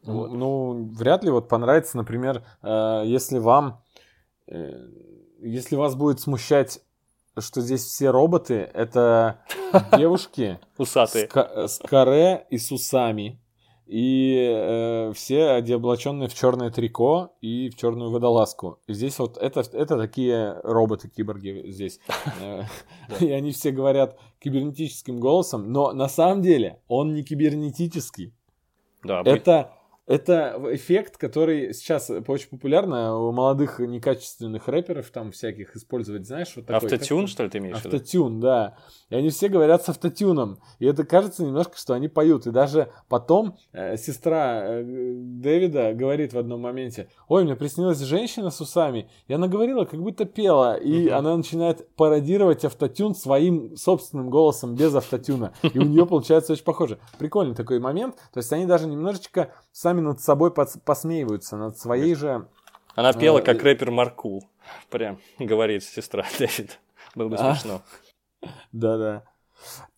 [0.03, 0.33] Вот.
[0.33, 3.83] Ну, вряд ли вот понравится, например, э, если вам,
[4.47, 4.71] э,
[5.40, 6.81] если вас будет смущать,
[7.38, 9.40] что здесь все роботы, это
[9.97, 13.40] девушки с, с каре и с усами.
[13.87, 18.81] И э, все облаченные в черное трико и в черную водолазку.
[18.87, 22.01] И здесь вот это, это такие роботы-киборги здесь.
[22.40, 22.62] Э,
[23.20, 28.33] И они все говорят кибернетическим голосом, но на самом деле он не кибернетический.
[29.03, 29.73] Да, Это,
[30.07, 36.67] это эффект, который сейчас очень популярно у молодых некачественных рэперов там всяких использовать, знаешь, вот
[36.67, 36.88] такой.
[36.88, 37.97] Автотюн, как- что ли, ты имеешь в виду?
[37.97, 38.77] Автотюн, да.
[39.09, 40.59] И они все говорят с автотюном.
[40.79, 42.47] И это кажется немножко, что они поют.
[42.47, 48.51] И даже потом э, сестра э, Дэвида говорит в одном моменте, ой, мне приснилась женщина
[48.51, 49.09] с усами.
[49.27, 50.77] И она говорила, как будто пела.
[50.77, 51.14] И Мгм.
[51.14, 55.55] она начинает пародировать автотюн своим собственным голосом без автотюна.
[55.62, 56.99] И у нее получается очень похоже.
[57.19, 58.17] Прикольный такой момент.
[58.33, 62.49] То есть они даже немножечко сами над собой посмеиваются, над своей же...
[62.95, 64.45] Она пела, э, как рэпер Маркул.
[64.91, 66.79] Прям говорит сестра Дэвид.
[67.15, 67.55] Было бы А.
[67.55, 67.83] смешно.
[68.73, 69.25] Да-да.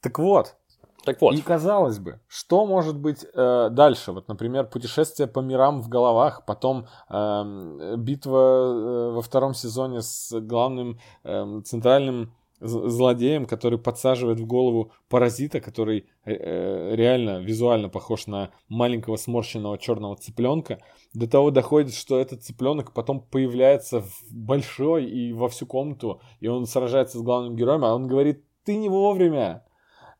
[0.00, 0.56] Так вот,
[1.04, 4.12] Так вот, И казалось бы, что может быть э, дальше?
[4.12, 10.32] Вот, например, путешествие по мирам в головах, потом эм, битва э, во втором сезоне с
[10.40, 18.26] главным эм, центральным злодеем, который подсаживает в голову паразита, который э, э, реально визуально похож
[18.26, 20.80] на маленького сморщенного черного цыпленка.
[21.12, 26.48] До того доходит, что этот цыпленок потом появляется в большой и во всю комнату, и
[26.48, 29.65] он сражается с главным героем, а он говорит, ты не вовремя,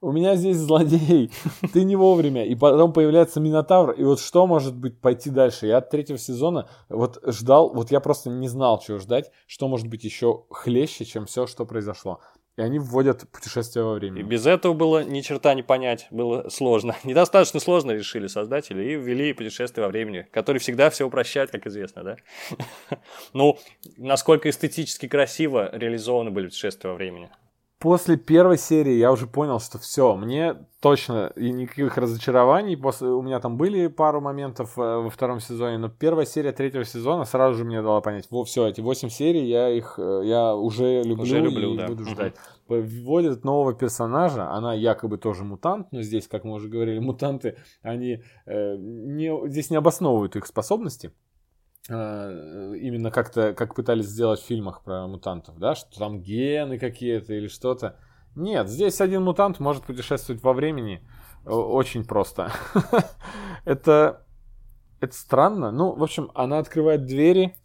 [0.01, 1.31] у меня здесь злодей,
[1.73, 2.45] ты не вовремя.
[2.45, 5.67] И потом появляется Минотавр, и вот что может быть пойти дальше?
[5.67, 9.89] Я от третьего сезона вот ждал, вот я просто не знал, чего ждать, что может
[9.89, 12.21] быть еще хлеще, чем все, что произошло.
[12.57, 14.23] И они вводят путешествие во и времени.
[14.23, 16.97] без этого было ни черта не понять, было сложно.
[17.05, 22.03] Недостаточно сложно решили создатели и ввели путешествие во времени, который всегда все упрощает, как известно,
[22.03, 22.17] да?
[23.35, 23.59] Ну,
[23.99, 27.31] насколько эстетически красиво реализованы были путешествия во времени.
[27.79, 32.75] После первой серии я уже понял, что все, мне точно и никаких разочарований.
[32.75, 36.87] После, у меня там были пару моментов э, во втором сезоне, но первая серия третьего
[36.87, 40.55] сезона сразу же мне дала понять, во, все, эти восемь серий я их э, я
[40.55, 41.87] уже люблю, Уже люблю, и да.
[41.87, 42.35] буду ждать.
[42.67, 48.23] Вводят нового персонажа, она якобы тоже мутант, но здесь, как мы уже говорили, мутанты, они
[48.47, 51.13] э, не, здесь не обосновывают их способности.
[51.89, 57.33] Э, именно как-то, как пытались сделать в фильмах про мутантов, да, что там гены какие-то
[57.35, 57.97] или что-то.
[58.35, 61.01] Нет, здесь один мутант может путешествовать во времени
[61.45, 62.51] О- очень просто.
[63.65, 64.25] Это,
[65.01, 65.71] это странно.
[65.73, 67.57] Ну, в общем, она открывает двери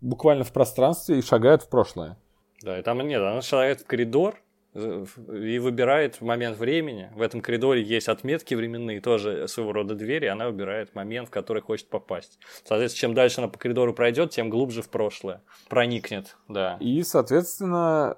[0.00, 2.16] буквально в пространстве и шагает в прошлое.
[2.62, 4.43] Да, и там нет, она шагает в коридор э,
[4.74, 7.10] и выбирает момент времени.
[7.14, 11.62] В этом коридоре есть отметки временные, тоже своего рода двери, она выбирает момент, в который
[11.62, 12.38] хочет попасть.
[12.64, 16.76] Соответственно, чем дальше она по коридору пройдет, тем глубже в прошлое проникнет, да.
[16.80, 18.16] И, соответственно,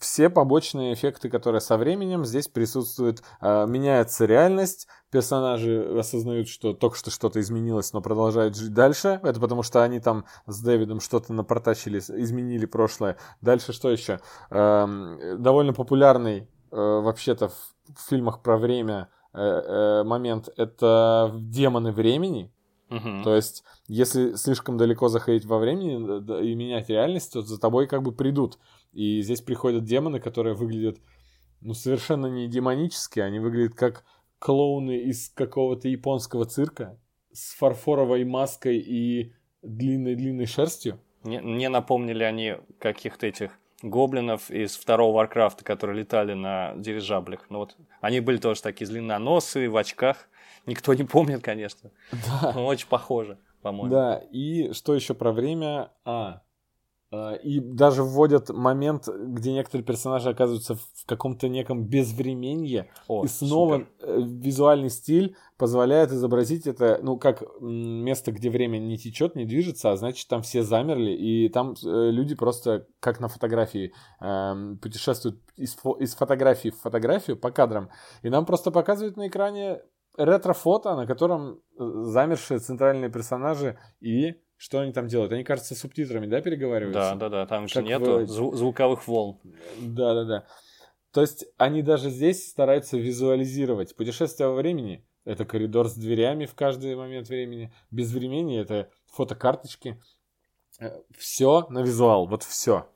[0.00, 6.96] все побочные эффекты, которые со временем здесь присутствуют, э, меняется реальность, персонажи осознают, что только
[6.96, 9.20] что что-то изменилось, но продолжают жить дальше.
[9.22, 13.16] Это потому что они там с Дэвидом что-то напортачили, изменили прошлое.
[13.40, 14.18] Дальше что еще?
[14.50, 17.54] Эм, довольно популярный э, вообще-то в,
[17.96, 22.52] в фильмах про время э, э, момент это демоны времени.
[22.88, 23.22] Мгм.
[23.22, 27.86] То есть, если слишком далеко заходить во времени д- и менять реальность, то за тобой
[27.86, 28.58] как бы придут.
[28.92, 30.98] И здесь приходят демоны, которые выглядят,
[31.60, 34.04] ну, совершенно не демонически, они выглядят как
[34.44, 36.98] клоуны из какого-то японского цирка
[37.32, 41.00] с фарфоровой маской и длинной-длинной шерстью.
[41.22, 47.46] Не, не напомнили они каких-то этих гоблинов из второго Варкрафта, которые летали на дирижаблях.
[47.48, 50.28] Ну вот, они были тоже такие длинноносые, в очках.
[50.66, 51.90] Никто не помнит, конечно.
[52.12, 52.52] Да.
[52.54, 53.90] Но очень похоже, по-моему.
[53.90, 55.90] Да, и что еще про время?
[56.04, 56.42] А,
[57.42, 63.78] и даже вводят момент, где некоторые персонажи оказываются в каком-то неком безвременье, О, и снова
[63.78, 63.88] супер.
[64.00, 69.92] э, визуальный стиль позволяет изобразить это, ну, как место, где время не течет, не движется,
[69.92, 75.40] а значит, там все замерли, и там э, люди просто, как на фотографии, эм, путешествуют
[75.56, 77.90] из, фо- из фотографии в фотографию по кадрам,
[78.22, 79.80] и нам просто показывают на экране
[80.16, 85.32] ретро-фото, на котором э, замершие центральные персонажи и что они там делают?
[85.32, 87.14] Они, кажется, субтитрами, да, переговариваются?
[87.14, 89.38] Да, да, да, там же Как нету в- зву- звуковых волн.
[89.80, 90.46] Да, да, да.
[91.12, 93.94] То есть они даже здесь стараются визуализировать.
[93.94, 97.72] Путешествие во времени— это коридор с дверями в каждый момент времени.
[97.90, 100.00] Без времени— это фотокарточки.
[101.16, 102.88] Все на визуал, вот все.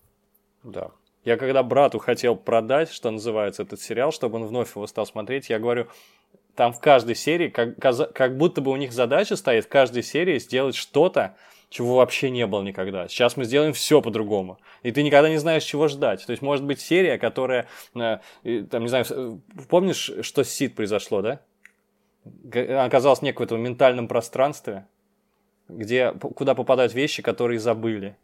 [0.65, 0.91] Да.
[1.25, 5.51] Я когда брату хотел продать, что называется, этот сериал, чтобы он вновь его стал смотреть,
[5.51, 5.87] я говорю,
[6.59, 10.41] там в каждой серии, как, как будто бы у них задача стоит в каждой серии
[10.41, 11.37] сделать что-то,
[11.69, 13.07] чего вообще не было никогда.
[13.07, 14.59] Сейчас мы сделаем все по-другому.
[14.83, 16.27] И ты никогда не знаешь, чего ждать.
[16.27, 18.19] То есть, может быть, серия, которая, э,
[18.69, 19.37] там, не знаю, э,
[19.69, 21.41] помнишь, что с Сид произошло, да?
[22.25, 24.89] Некое в этом ментальном пространстве,
[25.69, 28.17] где, куда попадают вещи, которые забыли.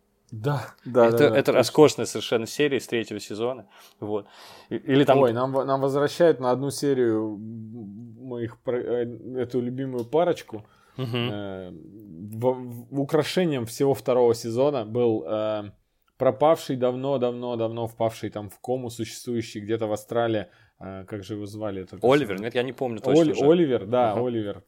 [0.42, 3.66] Да, да, это, это роскошная совершенно серия из третьего сезона.
[4.00, 4.26] Вот.
[4.68, 5.18] Или там...
[5.18, 9.04] Ой, нам, нам возвращают на одну серию моих э,
[9.36, 10.64] эту любимую парочку.
[10.96, 11.30] Мгм.
[11.32, 15.70] Э, в- в- украшением всего второго сезона был э,
[16.18, 20.46] пропавший давно-давно-давно впавший там в кому существующий где-то в Австралии.
[20.80, 21.86] э, как же его звали?
[22.02, 23.32] Оливер, нет, я не помню точно.
[23.32, 23.44] Уже.
[23.44, 24.26] Оливер, да, Ага.
[24.26, 24.62] Оливер.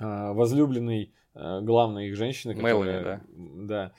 [0.00, 2.54] Э, возлюбленный э, главной их женщины.
[2.54, 3.92] Мелани, которая- Да.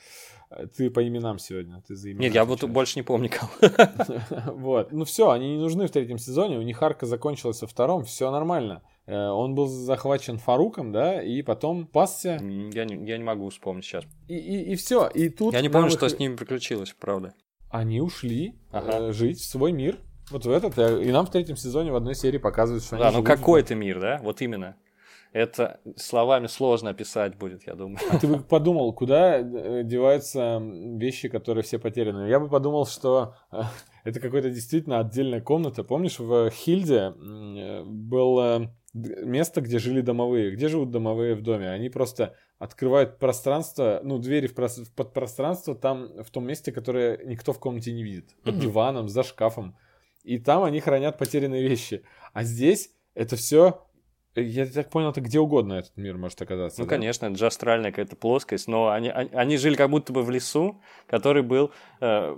[0.50, 3.50] Э, Ты по именам сегодня, ты за имена Нет, я вот больше не помню кого.
[4.54, 4.92] Вот.
[4.92, 6.58] Ну все, они не нужны в третьем сезоне.
[6.58, 8.82] У них арка закончилась во втором, все нормально.
[9.06, 12.38] Э, Он был захвачен Фаруком, да, и потом пасся.
[12.40, 14.04] Я не, я не могу вспомнить сейчас.
[14.28, 15.08] И, и, все.
[15.08, 17.34] И тут Я не помню, их- что с ними приключилось, правда.
[17.70, 19.08] Они ушли Ага.
[19.08, 19.98] э, жить в свой мир.
[20.30, 20.78] Вот в этот.
[20.78, 23.40] И нам в третьем сезоне в одной серии показывают, что Да, они ну живут в-
[23.40, 24.20] какой это мир, да?
[24.22, 24.76] Вот именно.
[25.34, 27.98] Это словами сложно описать будет, я думаю.
[28.08, 32.28] А ты бы подумал, куда э, деваются вещи, которые все потеряны?
[32.28, 33.62] Я бы подумал, что э,
[34.04, 35.82] это какая-то действительно отдельная комната.
[35.82, 40.52] Помнишь, в Хильде э, было место, где жили домовые.
[40.52, 41.68] Где живут домовые в доме?
[41.68, 47.18] Они просто открывают пространство, ну, двери в, прос- в подпространство там, в том месте, которое
[47.24, 48.36] никто в комнате не видит.
[48.44, 49.76] Под диваном, за шкафом.
[50.22, 52.04] И там они хранят потерянные вещи.
[52.32, 53.84] А здесь это все...
[54.36, 56.80] Я так понял, это где угодно этот мир может оказаться.
[56.80, 56.90] Ну, да?
[56.96, 60.30] конечно, это же астральная какая-то плоскость, но они, они, они жили как будто бы в
[60.30, 61.70] лесу, который был
[62.00, 62.36] э,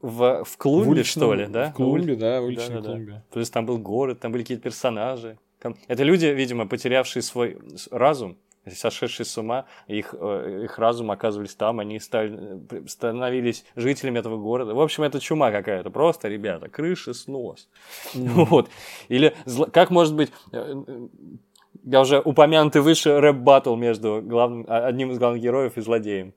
[0.00, 1.70] в, в клумбе, В уличном- что ли, да?
[1.70, 2.88] В клумбе, да, в уличной Да-да-да.
[2.94, 3.24] клумбе.
[3.30, 5.38] То есть там был город, там были какие-то персонажи.
[5.60, 7.58] Там- Это люди, видимо, потерявшие свой
[7.90, 8.36] разум,
[8.70, 14.36] сошедшие с ума, их, э, их разум оказывались там, они стали, э, становились жителями этого
[14.36, 14.74] города.
[14.74, 15.90] В общем, это чума какая-то.
[15.90, 17.68] Просто, ребята, крыши снос.
[18.14, 18.68] Вот.
[19.08, 19.34] Или
[19.72, 20.30] как может быть...
[20.52, 20.84] э,
[21.84, 26.32] Я уже упомянутый выше рэп-баттл между главным, а- одним из главных героев и злодеем.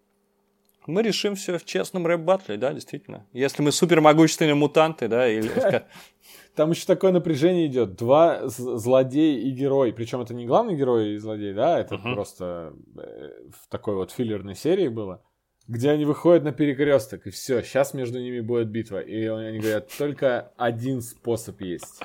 [0.88, 3.26] Мы решим все в честном рэп-баттле, да, действительно.
[3.34, 5.50] Если мы супермогущественные мутанты, да, или...
[6.56, 7.96] Там еще такое напряжение идет.
[7.96, 9.92] Два злодей и герой.
[9.94, 12.14] Причем это не главный герой и злодей, да, это Мгм.
[12.14, 15.22] просто э, в такой вот филлерной серии было.
[15.68, 19.00] Где они выходят на перекресток, и все, сейчас между ними будет битва.
[19.00, 22.02] И они говорят, только один способ есть.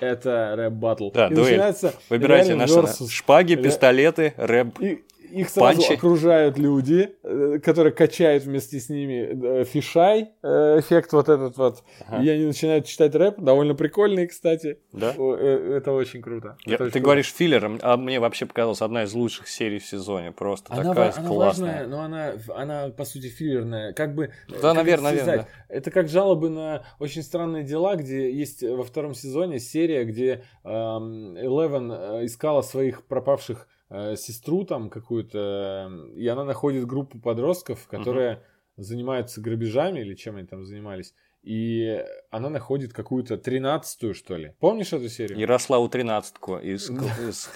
[0.00, 1.10] Это рэп-баттл.
[1.10, 1.50] Да, и дуэль.
[1.50, 3.10] начинается Выбирайте наши versus.
[3.10, 4.80] шпаги, пистолеты, рэп.
[4.80, 5.94] И их сразу Панчи.
[5.94, 11.82] окружают люди, э, которые качают вместе с ними э, fisheye, э, эффект вот этот вот.
[12.08, 12.22] Ага.
[12.22, 14.78] И они начинают читать рэп, довольно прикольный, кстати.
[14.92, 15.10] Да?
[15.12, 16.56] Это очень круто.
[16.66, 17.04] Я- Это очень ты круто.
[17.04, 20.32] говоришь филлером, а мне вообще показалась одна из лучших серий в сезоне.
[20.32, 21.66] Просто Она, такая она классная.
[21.68, 23.92] важная, но она, она, по сути, филлерная.
[23.92, 24.30] Как бы...
[24.48, 29.14] Да, как наверное, наверное, Это как жалобы на очень странные дела, где есть во втором
[29.14, 36.44] сезоне серия, где эм, Элевен э, искала своих пропавших э, сестру там какую-то, и она
[36.44, 38.42] находит группу подростков, которые
[38.76, 41.14] занимаются грабежами или чем они там занимались.
[41.44, 44.52] И она находит какую-то тринадцатую, что ли.
[44.60, 45.38] Помнишь эту серию?
[45.38, 46.88] Ярославу тринадцатку из,
[47.28, 47.50] из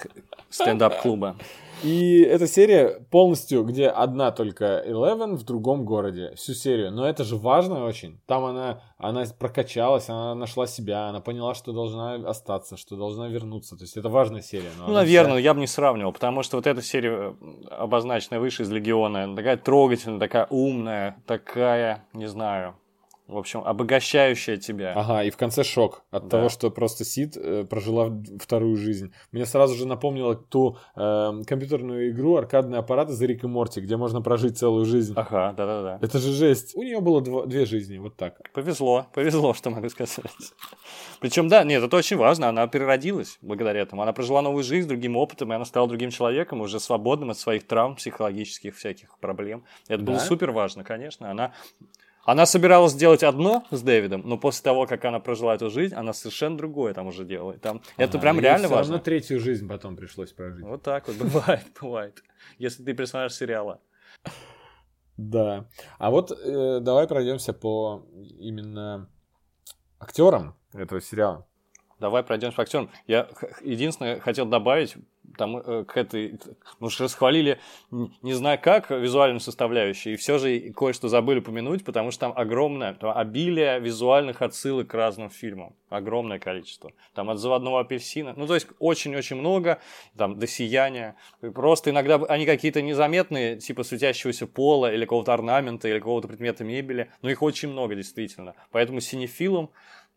[0.51, 1.37] стендап-клуба.
[1.83, 6.90] И эта серия полностью, где одна только Eleven в другом городе, всю серию.
[6.90, 8.20] Но это же важно очень.
[8.27, 13.77] Там она, она прокачалась, она нашла себя, она поняла, что должна остаться, что должна вернуться.
[13.77, 14.70] То есть это важная серия.
[14.79, 18.64] Ну, наверное, вся- я бы не сравнивал, потому что вот эта серия, э, обозначенная выше
[18.64, 22.74] из Легиона, она такая трогательная, такая умная, такая, не знаю,
[23.28, 24.92] в общем, обогащающая тебя.
[24.96, 26.28] Ага, и в конце шок от Да.
[26.38, 28.10] того, что просто Сид э, прожила
[28.40, 29.12] вторую жизнь.
[29.32, 33.96] Мне сразу же напомнило ту э, компьютерную игру «Аркадный аппарат» из Рик и Морти, где
[33.96, 35.12] можно прожить целую жизнь.
[35.14, 35.98] Ага, да-да-да.
[36.00, 36.74] Это же жесть.
[36.74, 38.50] У нее было дво- две жизни, вот так.
[38.53, 40.24] Повезло, повезло, что могу сказать.
[41.20, 44.03] Причем, да, нет, это очень важно, она переродилась благодаря этому.
[44.03, 47.38] Она прожила новую жизнь с другим опытом, и она стала другим человеком, уже свободным от
[47.38, 49.64] своих травм, психологических всяких проблем.
[49.88, 50.22] Это было Да?
[50.24, 51.30] супер важно, конечно.
[51.30, 51.53] Она,
[52.29, 56.12] она собиралась сделать одно с Дэвидом, но после того, как она прожила эту жизнь, она
[56.12, 57.62] совершенно другое там уже делает.
[57.62, 58.93] Там, это Ага, прям реально важно.
[58.93, 60.62] равно третью жизнь потом пришлось прожить.
[60.62, 62.22] Вот так вот бывает, бывает.
[62.59, 63.81] Если ты персонаж сериала.
[65.16, 65.68] Да.
[65.99, 68.07] А вот э, давай пройдемся по
[68.39, 69.09] именно
[69.99, 71.47] актерам этого сериала.
[71.99, 72.91] Давай пройдем по актерам.
[73.07, 73.26] Я
[73.62, 74.97] единственное хотел добавить
[75.39, 76.39] там, э, к этой...
[76.80, 77.59] Мы уж расхвалили
[78.22, 82.95] не знаю как визуальную составляющую, и все же кое-что забыли упомянуть, потому что там огромное
[82.95, 85.74] там обилие визуальных отсылок к разным фильмам.
[85.89, 86.93] Огромное количество.
[87.14, 88.34] Там от «Заводного апельсина».
[88.36, 89.78] Ну, то есть очень-очень много.
[90.18, 91.14] Там до «Сияния».
[91.55, 97.11] Просто иногда они какие-то незаметные, типа светящегося пола или какого-то орнамента или какого-то предмета мебели.
[97.22, 98.55] Но их очень много, действительно.
[98.70, 99.70] Поэтому синефилам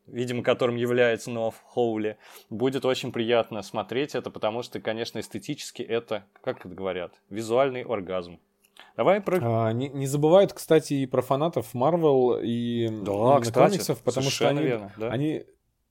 [0.08, 2.18] видимо, которым является Ноф Хоули,
[2.50, 8.40] будет очень приятно смотреть это, потому что, конечно, эстетически это, как это говорят, визуальный оргазм.
[8.98, 9.40] Давай про...
[9.42, 14.50] А, не, не забывают, кстати, и про фанатов Марвел и Да, кстати, комиксов, потому что
[14.50, 15.10] они, верно, да.
[15.10, 15.46] они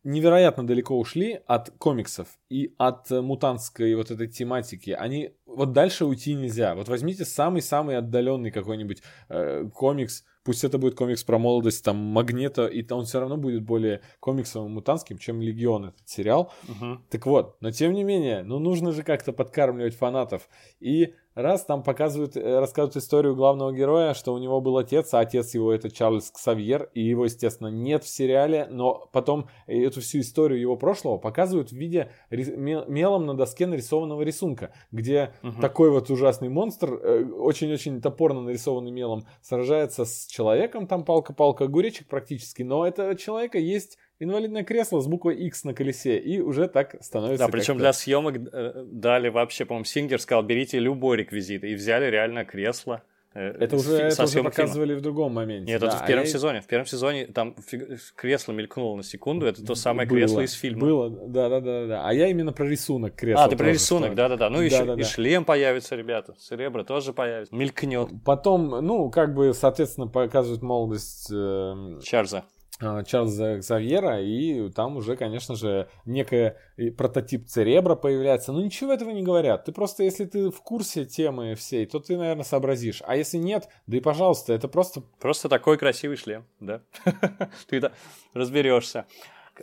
[0.05, 4.91] невероятно далеко ушли от комиксов и от мутантской вот этой тематики.
[4.91, 6.75] Они вот дальше уйти нельзя.
[6.75, 12.67] Вот возьмите самый-самый отдаленный какой-нибудь э, комикс, пусть это будет комикс про молодость там Магнета,
[12.67, 16.53] и он все равно будет более комиксовым мутантским, чем Легион этот сериал.
[16.67, 17.05] Мгм.
[17.09, 20.49] Так вот, но тем не менее, ну нужно же как-то подкармливать фанатов.
[20.81, 25.21] И раз там показывают, э, рассказывают историю главного героя, что у него был отец, а
[25.21, 30.21] отец его это Чарльз Ксавьер, и его, естественно, нет в сериале, но потом эту всю
[30.21, 35.61] историю его прошлого показывают в виде мелом на доске нарисованного рисунка, где Мгм.
[35.61, 42.09] такой вот ужасный монстр, э, очень-очень топорно нарисованный мелом, сражается с человеком, там палка-палка огуречек
[42.09, 46.97] практически, но этого человека есть инвалидное кресло с буквой X на колесе, и уже так
[47.03, 51.75] становится Да, причем для съемок э, дали вообще, по-моему, Сингер сказал, берите любой реквизит, и
[51.75, 53.03] взяли реально кресло.
[53.33, 54.51] э, Это уже, это уже съемок фильма.
[54.51, 55.71] показывали в другом моменте.
[55.73, 56.61] Нет, да, это в а первом я- сезоне.
[56.61, 57.55] В первом сезоне там
[58.17, 60.81] кресло мелькнуло на секунду, это то самое Было, кресло из фильма.
[60.81, 62.03] Было, да, да, да, да.
[62.09, 63.45] А я именно про рисунок кресла.
[63.45, 64.51] А, ты про рисунок, что- да-да-да.
[64.51, 65.01] Ну, еще Да-да-да.
[65.01, 66.35] и шлем появится, ребята.
[66.39, 67.55] Серебро тоже появится.
[67.55, 68.09] Мелькнет.
[68.25, 71.99] Потом, ну, как бы, соответственно, показывают молодость Чарза.
[71.99, 72.45] э, Чарльза
[72.81, 78.53] Ксавьера, и там уже, конечно же, некая и прототип Церебра появляется.
[78.53, 79.67] Но ничего этого не говорят.
[79.67, 83.03] Ты просто, если ты в курсе темы всей, то ты, наверное, сообразишь.
[83.07, 85.03] А если нет, да и пожалуйста, это просто...
[85.21, 86.83] Просто такой красивый шлем, да.
[87.69, 87.91] Ты
[88.33, 89.07] разберешься.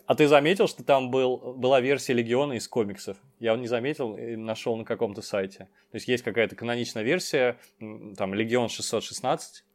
[0.05, 3.18] А ты заметил, что там был, была версия Легиона из комиксов?
[3.39, 5.70] Я не заметил и нашел на каком-то сайте.
[5.91, 7.57] То есть есть какая-то каноничная версия,
[8.15, 9.66] там Легион 616, э, наз- наз-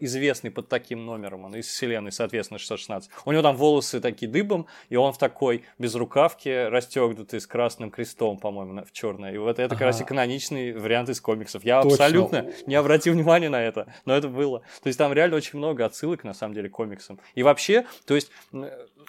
[0.00, 3.10] известный под таким номером, он из вселенной, соответственно, 616.
[3.24, 8.38] У него там волосы такие дыбом, и он в такой безрукавке расстегнутый с красным крестом,
[8.38, 9.32] по-моему, в черное.
[9.32, 10.08] И вот это как раз и Ага.
[10.08, 11.64] каноничный вариант из комиксов.
[11.64, 12.04] Я Точно.
[12.04, 14.60] абсолютно не обратил внимания на это, но это было.
[14.82, 17.18] То есть там реально очень много отсылок, на самом деле, к комиксам.
[17.34, 18.30] И вообще, то есть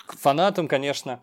[0.08, 1.22] фанатам, конечно,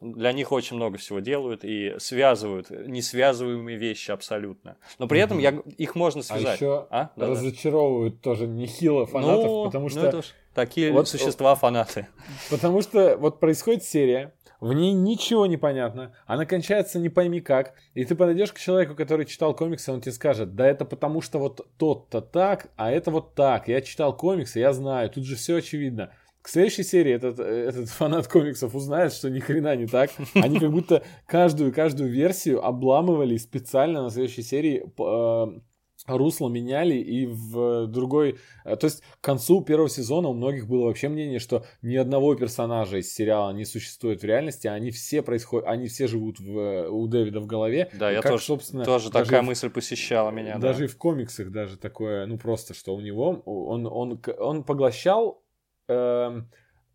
[0.00, 4.76] для них очень много всего делают и связывают несвязываемые вещи абсолютно.
[4.98, 6.56] Но при этом я, их можно А связать.
[6.60, 7.10] еще А?
[7.16, 7.32] Да-да.
[7.32, 10.00] разочаровывают тоже нехило фанатов, Ну, потому ну что...
[10.06, 12.08] это уж такие Вот- существа фанаты.
[12.50, 17.74] Потому что вот происходит серия, в ней ничего не понятно, она кончается не пойми как,
[17.94, 21.38] и ты подойдешь к человеку, который читал комиксы, он тебе скажет, да это потому что
[21.38, 25.56] вот тот-то так, а это вот так, я читал комиксы, я знаю, тут же все
[25.56, 26.10] очевидно.
[26.42, 30.10] К следующей серии этот, этот фанат комиксов узнает, что ни хрена не так.
[30.34, 35.60] Они как будто каждую, каждую версию обламывали специально на следующей серии э,
[36.06, 38.36] русло меняли и в другой...
[38.64, 42.34] э, То есть к концу первого сезона у многих было вообще мнение, что ни одного
[42.34, 47.06] персонажа из сериала не существует в реальности, они все происходят, они все живут в, у
[47.06, 47.90] Дэвида в голове.
[47.92, 50.54] Да, И я как, тоже, собственно, тоже такая в- мысль посещала меня.
[50.54, 50.68] да.
[50.68, 54.64] даже и в комиксах даже такое, ну просто, что у него, он, он, к- он
[54.64, 55.42] поглощал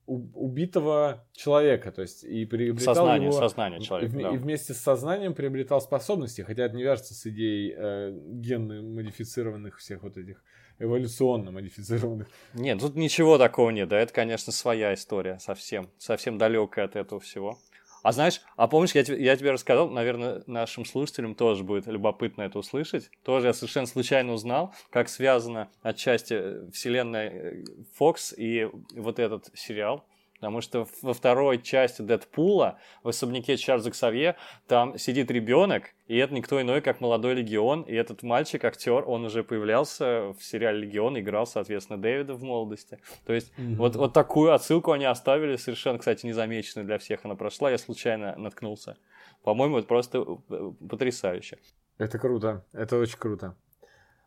[0.08, 3.38] у- убитого человека, то есть и приобретал Сознание, его...
[3.39, 4.16] сознание и человека.
[4.16, 4.34] вме- да.
[4.34, 9.78] И вместе с сознанием приобретал способности, хотя это не вяжется с идеей э, генно модифицированных
[9.78, 10.43] всех вот этих
[10.78, 12.28] эволюционно модифицированных.
[12.54, 17.20] Нет, тут ничего такого нет, да, это, конечно, своя история, совсем, совсем далекая от этого
[17.20, 17.58] всего.
[18.06, 22.43] А знаешь, а помнишь, я тебе, я тебе рассказал, наверное, нашим слушателям тоже будет любопытно
[22.43, 23.10] это услышать.
[23.24, 27.64] Тоже я совершенно случайно узнал, как связана отчасти вселенная э,
[27.99, 30.06] Fox и вот этот сериал.
[30.36, 34.36] Потому что во второй части Дэдпула в особняке Чарльза Ксавье
[34.67, 37.83] там сидит ребенок, и это никто иной, как молодой Легион.
[37.83, 42.99] И этот мальчик, актер, он уже появлялся в сериале Легион, играл, соответственно, Дэвида в молодости.
[43.25, 43.75] То есть mm-hmm.
[43.75, 47.71] вот, вот такую отсылку они оставили, совершенно, кстати, незамеченной для всех она прошла.
[47.71, 48.97] Я случайно наткнулся.
[49.43, 51.59] По-моему, это просто э, потрясающе.
[51.97, 53.55] Это круто, это очень круто.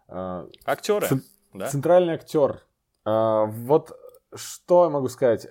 [0.09, 1.21] Актеры, Ц-
[1.53, 1.69] да?
[1.69, 2.63] Центральный актер.
[3.05, 3.93] А, вот
[4.35, 5.49] что я могу сказать?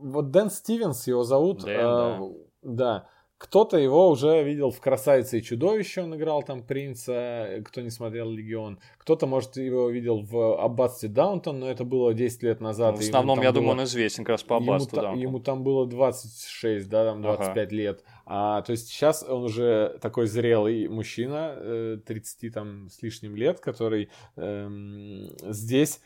[0.00, 1.64] Вот Дэн Стивенс его зовут.
[1.64, 2.30] Дэн, а,
[2.62, 3.06] да.
[3.38, 8.28] Кто-то его уже видел в «Красавице и чудовище», он играл там принца, кто не смотрел
[8.32, 8.80] «Легион».
[8.98, 12.94] Кто-то, может, его видел в «Аббатстве Даунтон», но это было 10 лет назад.
[12.94, 15.02] Ну, в ему основном, я было- думаю, он известен как раз по ему, Аббасту та-
[15.02, 15.22] Даунтон.
[15.22, 18.02] ему там было 26, да, там 25 лет.
[18.26, 23.60] А, то есть сейчас он уже такой зрелый мужчина, э, 30 там с лишним лет,
[23.60, 26.00] который эм, здесь...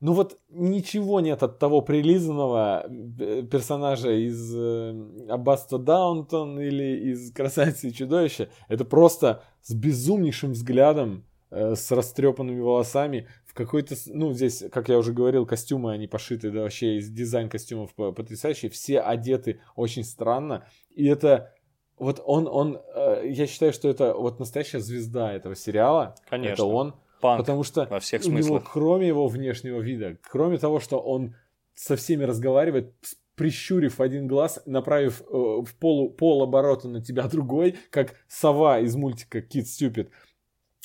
[0.00, 4.94] Ну вот ничего нет от того прилизанного э, персонажа из э,
[5.28, 8.48] Аббатства Даунтон или из Красавицы и Чудовища.
[8.68, 14.96] Это просто с безумнейшим взглядом, э, с растрепанными волосами, в какой-то, ну, здесь, как я
[14.96, 20.04] уже говорил, костюмы, они пошиты, да, вообще из дизайн костюмов по- потрясающий, все одеты очень
[20.04, 21.52] странно, и это,
[21.98, 26.54] вот он, он, э, я считаю, что это вот настоящая звезда этого сериала, Конечно.
[26.54, 30.80] это он, Панк потому что во всех у него, кроме его внешнего вида, кроме того,
[30.80, 31.34] что он
[31.74, 32.94] со всеми разговаривает,
[33.34, 39.38] прищурив один глаз, направив э, в полу, полоборота на тебя другой, как сова из мультика
[39.38, 40.10] Kid Stupid.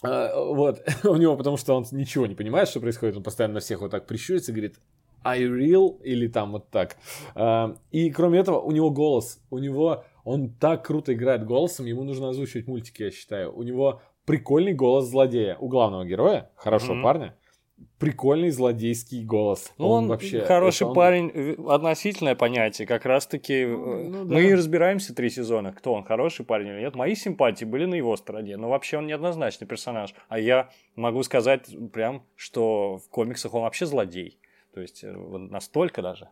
[0.04, 3.60] А, вот, у него, потому что он ничего не понимает, что происходит, он постоянно на
[3.60, 4.80] всех вот так прищурится и говорит
[5.24, 6.96] I real или там вот так.
[7.34, 12.04] А, И кроме этого, у него голос, у него, он так круто играет голосом, ему
[12.04, 13.54] нужно озвучивать мультики, я считаю.
[13.54, 17.04] У него прикольный голос злодея, у главного героя, хорошего Мгм.
[17.04, 17.36] парня,
[18.00, 19.74] прикольный злодейский голос.
[19.78, 22.88] Ну, он, вообще хороший он- парень, э, относительное понятие.
[22.88, 24.36] Как раз-таки э, ну да.
[24.36, 26.96] мы и разбираемся три сезона, кто он, хороший парень или нет.
[26.96, 30.14] Мои симпатии были на его стороне, но вообще он неоднозначный персонаж.
[30.30, 34.40] А я могу сказать прям, что в комиксах он вообще злодей.
[34.74, 36.30] То есть э, настолько даже.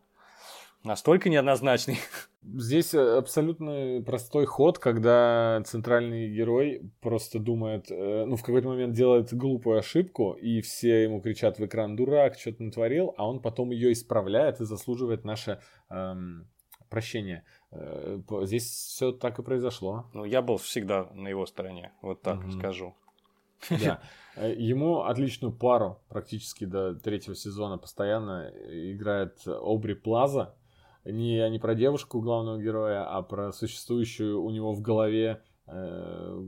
[0.83, 1.97] Настолько неоднозначный.
[2.43, 8.93] Здесь э, абсолютно простой ход, когда центральный герой просто думает, э, ну, в какой-то момент
[8.93, 13.41] делает глупую ошибку, и все ему кричат в экран «дурак, что ты натворил», а он
[13.41, 16.49] потом ее исправляет и заслуживает наше эм,
[16.89, 17.45] прощение.
[17.71, 20.09] Э, Здесь все так и произошло.
[20.13, 22.51] Ну, я был всегда на его стороне, вот так Мгм.
[22.59, 22.95] скажу.
[23.69, 24.01] Да.
[24.35, 30.55] Э, Ему отличную пару практически до третьего сезона постоянно играет Обри Плаза.
[31.05, 36.43] Не, не про девушку главного героя, а про существующую у него в голове э,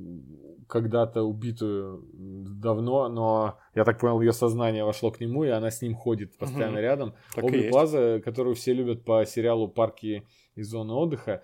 [0.68, 5.82] когда-то убитую давно, но я так понял, ее сознание вошло к нему, и она с
[5.82, 6.82] ним ходит постоянно Мгм.
[6.82, 7.14] рядом.
[7.34, 7.70] Так Обри.
[7.70, 10.26] Плаза, которую все любят по сериалу «Парки
[10.56, 11.44] и зоны отдыха».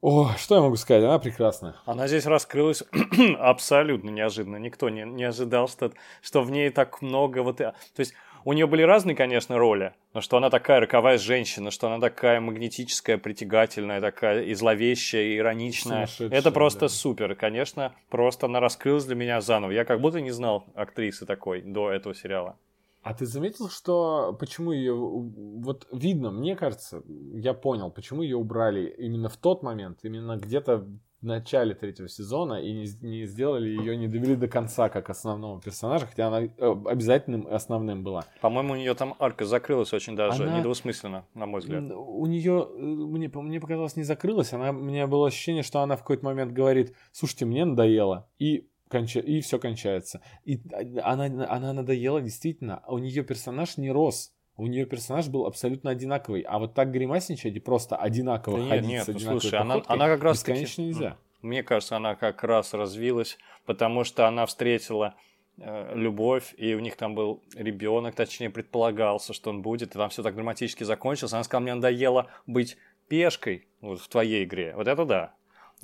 [0.00, 1.02] О, что я могу сказать?
[1.02, 1.76] Она прекрасна.
[1.86, 2.82] Она здесь раскрылась
[3.38, 4.56] абсолютно неожиданно.
[4.56, 7.60] Никто не, не ожидал, что, что в ней так много вот...
[7.62, 8.12] э, То есть
[8.44, 12.40] у нее были разные, конечно, роли, но что она такая роковая женщина, что она такая
[12.40, 16.08] магнетическая, притягательная, такая и зловещая, и ироничная.
[16.18, 16.88] Это просто да.
[16.88, 17.34] супер.
[17.34, 19.70] Конечно, просто она раскрылась для меня заново.
[19.70, 22.56] Я как будто не знал актрисы такой до этого сериала.
[23.02, 27.02] А ты заметил, что почему ее вот видно, мне кажется,
[27.34, 30.86] я понял, почему ее убрали именно в тот момент, именно где-то
[31.24, 35.58] в начале третьего сезона и не, не сделали ее, не довели до конца как основного
[35.58, 38.26] персонажа, хотя она э, обязательным основным была.
[38.42, 41.84] По-моему, у нее там арка закрылась очень даже Она- недвусмысленно, на мой взгляд.
[41.90, 44.52] У нее, э, мне, мне показалось, не закрылась.
[44.52, 48.28] Она, у меня было ощущение, что она в какой-то момент говорит, слушайте, мне надоело.
[48.38, 49.20] И, конча...
[49.20, 50.20] и все кончается.
[50.44, 52.82] И а, она, она надоела действительно.
[52.86, 54.33] У нее персонаж не рос.
[54.56, 56.42] У нее персонаж был абсолютно одинаковый.
[56.42, 59.82] А вот так гримасничать и просто одинаково Да нет, ходить нет, с ну, слушай, она,
[59.86, 61.16] она как раз таки- бесконечно нельзя.
[61.42, 63.36] Мне кажется, она как раз развилась,
[63.66, 65.14] потому что она встретила
[65.58, 70.08] э, любовь, и у них там был ребенок, точнее, предполагался, что он будет, и там
[70.08, 71.32] все так драматически закончилось.
[71.32, 72.78] Она сказала, мне надоело быть
[73.08, 74.72] пешкой вот, в твоей игре.
[74.76, 75.34] Вот это да.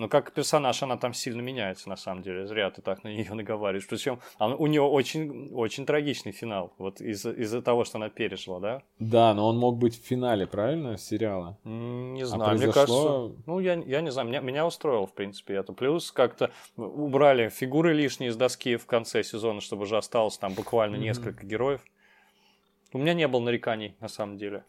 [0.00, 2.46] Но как персонаж она там сильно меняется, на самом деле.
[2.46, 3.86] Зря ты так на нее наговариваешь.
[3.86, 6.72] Причем она- у нее очень, очень трагичный финал.
[6.78, 8.82] Вот из-за из того, что она пережила, да?
[8.98, 11.58] Да, но он мог быть в финале, правильно, сериала?
[11.64, 12.72] Не А знаю, мне произошло-
[13.28, 15.74] кажется, ну я, я не знаю, меня, меня устроило в принципе это.
[15.74, 20.96] Плюс как-то убрали фигуры лишние из доски в конце сезона, чтобы уже осталось там буквально
[20.96, 21.84] несколько героев.
[22.94, 24.64] У меня не было нареканий на самом деле.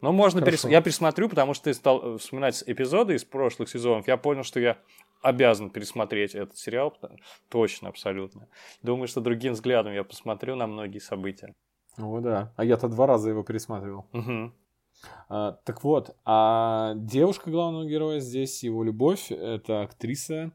[0.00, 0.68] Ну, можно Хорошо.
[0.68, 4.06] перес- Я пересмотрю, потому что ты стал э, вспоминать эпизоды из прошлых сезонов.
[4.06, 4.76] Я понял, что я
[5.22, 6.94] обязан пересмотреть этот сериал.
[7.48, 8.48] Точно, абсолютно.
[8.82, 11.54] Думаю, что другим взглядом я посмотрю на многие события.
[11.96, 12.52] О, да.
[12.56, 14.06] А я-то два раза его пересматривал.
[14.12, 14.54] Мгм.
[15.28, 20.52] А, так вот, а девушка главного героя здесь, его любовь, это актриса,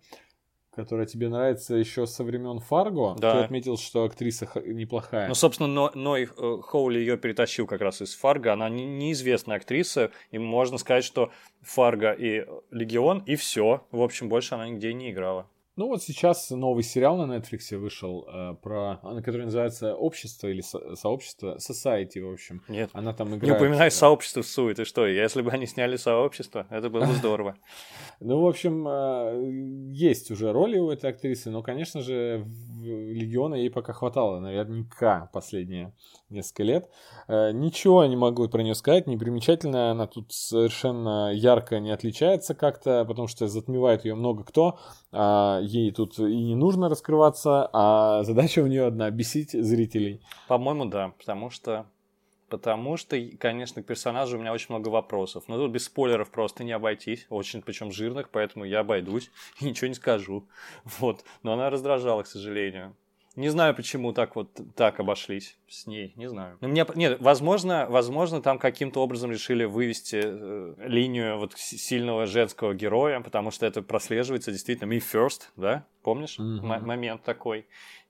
[0.80, 3.15] которая тебе нравится еще со времен Фарго.
[3.19, 3.34] Да.
[3.34, 5.27] Ты отметил, что актриса неплохая.
[5.27, 8.53] Ну, собственно, Но- Ной э, Хоули ее перетащил как раз из Фарго.
[8.53, 13.86] Она не- неизвестная актриса, и можно сказать, что Фарго и Легион, и все.
[13.91, 15.47] В общем, больше она нигде не играла.
[15.80, 20.97] Ну вот сейчас новый сериал на Netflix вышел, э, про, который называется «Общество» или со-
[20.97, 22.61] «Сообщество», «Society», в общем.
[22.67, 23.61] Нет, Она там не играет...
[23.61, 25.07] упоминай э, сообщество в Суе, ты что?
[25.07, 27.55] Если бы они сняли сообщество, это было бы здорово.
[28.21, 32.45] Ну, в общем, э, есть уже роли у этой актрисы, но, конечно же,
[32.82, 35.93] Легиона ей пока хватало, наверняка, последние
[36.30, 36.89] несколько лет.
[37.30, 43.30] Ничего не могу про нее сказать, непримечательная, она тут совершенно ярко не отличается как-то, потому
[43.30, 44.80] что затмевает ее много кто,
[45.13, 50.22] а ей тут и не нужно раскрываться, а задача у нее одна— бесить зрителей.
[50.47, 51.86] По-моему, да, потому что...
[52.49, 55.43] Потому что, конечно, к персонажу у меня очень много вопросов.
[55.47, 57.28] Но тут без спойлеров просто не обойтись.
[57.30, 59.30] Очень, причем жирных, поэтому я обойдусь
[59.61, 60.47] и ничего не скажу.
[60.99, 61.24] Вот.
[61.43, 62.95] Но она раздражала, к сожалению.
[63.36, 66.57] Не знаю, почему так вот так обошлись с ней, не знаю.
[66.61, 72.73] Но мне, нет, возможно, возможно, там каким-то образом решили вывести э, линию вот сильного женского
[72.73, 76.38] героя, потому что это прослеживается действительно me first, да, помнишь.
[76.39, 77.67] М- момент такой.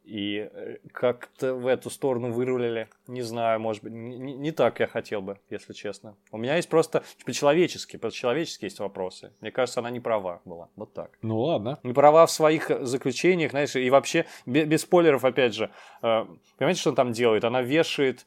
[0.10, 2.88] И э, как-то в эту сторону вырулили.
[3.08, 6.16] Не знаю, может быть, не, не- так я хотел бы, если честно.
[6.32, 9.32] У меня есть просто по-человечески, по-человечески есть вопросы.
[9.40, 10.70] Мне кажется, она не права была.
[10.76, 11.12] Вот так.
[11.22, 11.80] Ну, ладно.
[11.84, 15.70] Не права в своих э, заключениях, знаешь, и вообще, бе- без, спойлеров, опять же,
[16.02, 16.26] э,
[16.58, 17.44] понимаете, что она там делает?
[17.44, 18.26] Она вешает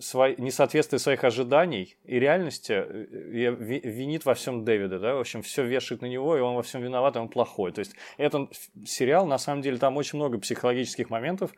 [0.00, 5.42] свои, несоответствие своих ожиданий и реальности, и ви- винит во всем Дэвида, да, в общем,
[5.42, 7.72] все вешает на него, и он во всем виноват, и он плохой.
[7.72, 8.50] То есть, этот
[8.86, 11.52] сериал, на самом деле, там очень много психологических моментов,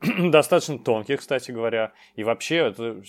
[0.00, 3.02] достаточно тонких, кстати говоря, и вообще это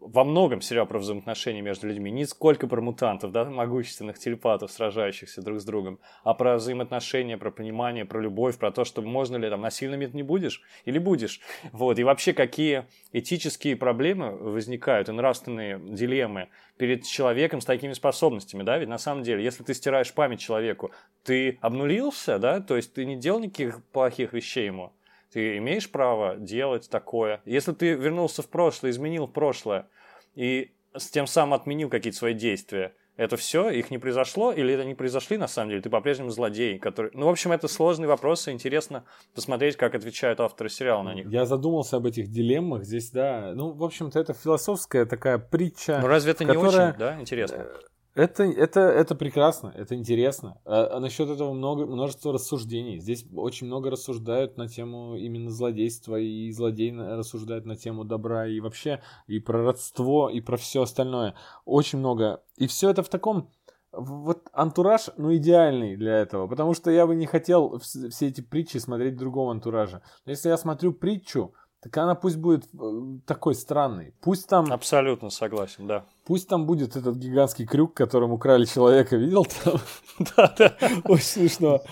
[0.00, 5.42] во многом сериал про взаимоотношения между людьми, не сколько про мутантов, да, могущественных телепатов, сражающихся
[5.42, 9.48] друг с другом, а про взаимоотношения, про понимание, про любовь, про то, что можно ли
[9.48, 11.40] там насильно не будешь или будешь.
[11.72, 18.64] Вот, и вообще какие этические проблемы возникают и нравственные дилеммы перед человеком с такими способностями,
[18.64, 20.90] да, ведь на самом деле, если ты стираешь память человеку,
[21.22, 24.92] ты обнулился, да, то есть ты не делал никаких плохих вещей ему,
[25.34, 27.42] ты имеешь право делать такое.
[27.44, 29.88] Если ты вернулся в прошлое, изменил прошлое
[30.36, 34.84] и с тем самым отменил какие-то свои действия, это все, их не произошло, или это
[34.84, 37.10] не произошли на самом деле, ты по-прежнему злодей, который...
[37.14, 39.04] Ну, в общем, это сложные вопросы, интересно
[39.34, 41.28] посмотреть, как отвечают авторы сериала на них.
[41.28, 42.84] Я задумался об этих дилеммах.
[42.84, 45.98] Здесь, да, ну, в общем-то, это философская такая притча.
[46.00, 47.66] Ну, разве это не которая- очень, да, интересно?
[48.14, 50.60] Это, это, это прекрасно, это интересно.
[50.64, 53.00] А, а насчет этого много, множество рассуждений.
[53.00, 58.60] Здесь очень много рассуждают на тему именно злодейства, и злодей рассуждает на тему добра, и
[58.60, 61.34] вообще, и про родство, и про все остальное.
[61.64, 62.42] Очень много.
[62.56, 63.50] И все это в таком...
[63.96, 66.48] Вот антураж, ну, идеальный для этого.
[66.48, 70.02] Потому что я бы не хотел вс- все эти притчи смотреть в другом антураже.
[70.24, 71.54] Но если я смотрю притчу,
[71.84, 74.14] так она пусть будет э, такой странной.
[74.22, 74.72] Пусть там...
[74.72, 76.06] Абсолютно согласен, да.
[76.24, 79.74] Пусть там будет этот гигантский крюк, которым украли человека, видел там?
[80.34, 80.74] Да, да.
[81.04, 81.82] Очень смешно.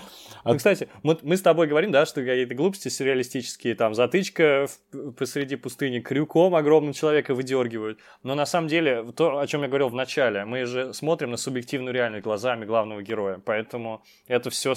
[0.43, 5.11] А кстати, мы, мы с тобой говорим, да, что какие-то глупости сюрреалистические, там, затычка в-
[5.13, 7.99] посреди пустыни, крюком огромным человека выдергивают.
[8.23, 11.37] Но на самом деле, то, о чем я говорил в начале, мы же смотрим на
[11.37, 14.73] субъективную реальность глазами главного героя, поэтому это все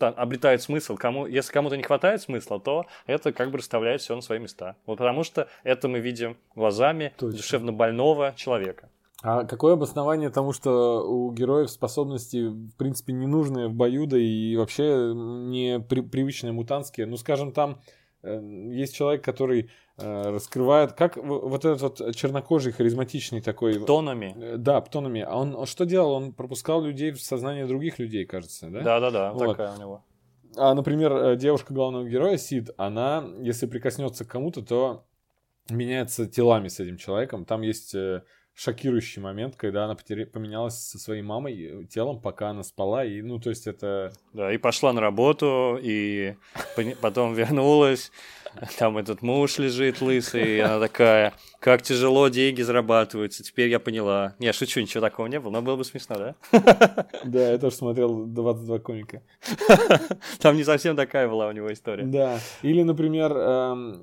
[0.00, 0.96] обретает смысл.
[0.96, 4.76] Кому, если кому-то не хватает смысла, то это как бы расставляет все на свои места.
[4.86, 7.36] Вот потому что это мы видим глазами Точно.
[7.36, 8.88] душевно больного человека.
[9.26, 14.18] А какое обоснование тому, что у героев способности, в принципе, не нужные в бою, да
[14.18, 17.06] и вообще не при- привычные мутантские?
[17.06, 17.80] Ну, скажем, там
[18.22, 18.38] э,
[18.70, 23.82] есть человек, который э, раскрывает, как вот этот вот чернокожий, харизматичный такой...
[23.82, 24.34] Тонами.
[24.36, 25.22] Э, Да, птонами.
[25.22, 26.12] А он, он что делал?
[26.12, 28.82] Он пропускал людей в сознание других людей, кажется, да?
[28.82, 29.56] Да-да-да, Вот.
[29.56, 30.04] такая у него.
[30.56, 35.06] А, например, э, девушка главного героя, Сид, она, если прикоснется к кому-то, то
[35.70, 37.46] меняется телами с этим человеком.
[37.46, 38.22] Там есть э,
[38.54, 43.04] шокирующий момент, когда она потеря- поменялась со своей мамой э, телом, пока она спала.
[43.04, 44.12] И, ну, то есть это...
[44.32, 46.34] Да, и пошла на работу, и
[47.00, 48.12] потом вернулась.
[48.78, 54.36] Там этот муж лежит лысый, и она такая, как тяжело деньги зарабатываются, теперь я поняла.
[54.38, 57.06] Не, шучу, ничего такого не было, но было бы смешно, да?
[57.24, 59.22] Да, я тоже смотрел 22 комика.
[60.38, 62.04] Там не совсем такая была у него история.
[62.04, 62.38] Да.
[62.62, 64.02] Или, например, эм,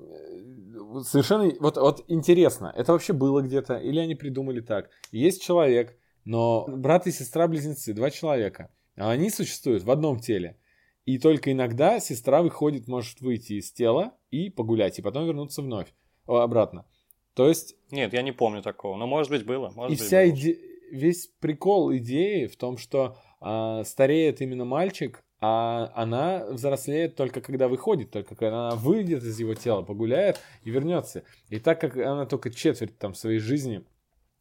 [1.03, 1.51] совершенно...
[1.59, 4.89] Вот, вот интересно, это вообще было где-то, или они придумали так?
[5.11, 10.57] Есть человек, но брат и сестра-близнецы, два человека, а они существуют в одном теле.
[11.05, 15.93] И только иногда сестра выходит, может выйти из тела и погулять, и потом вернуться вновь,
[16.27, 16.85] о, обратно.
[17.33, 18.97] То есть Нет, я не помню такого.
[18.97, 19.71] Но, может быть, было.
[19.75, 20.59] Может и быть, вся иде...
[20.91, 27.67] весь прикол идеи в том, что а, стареет именно мальчик, а она взрослеет только когда
[27.67, 31.23] выходит, только когда она выйдет из его тела, погуляет и вернется.
[31.49, 33.83] И так как она только четверть там своей жизни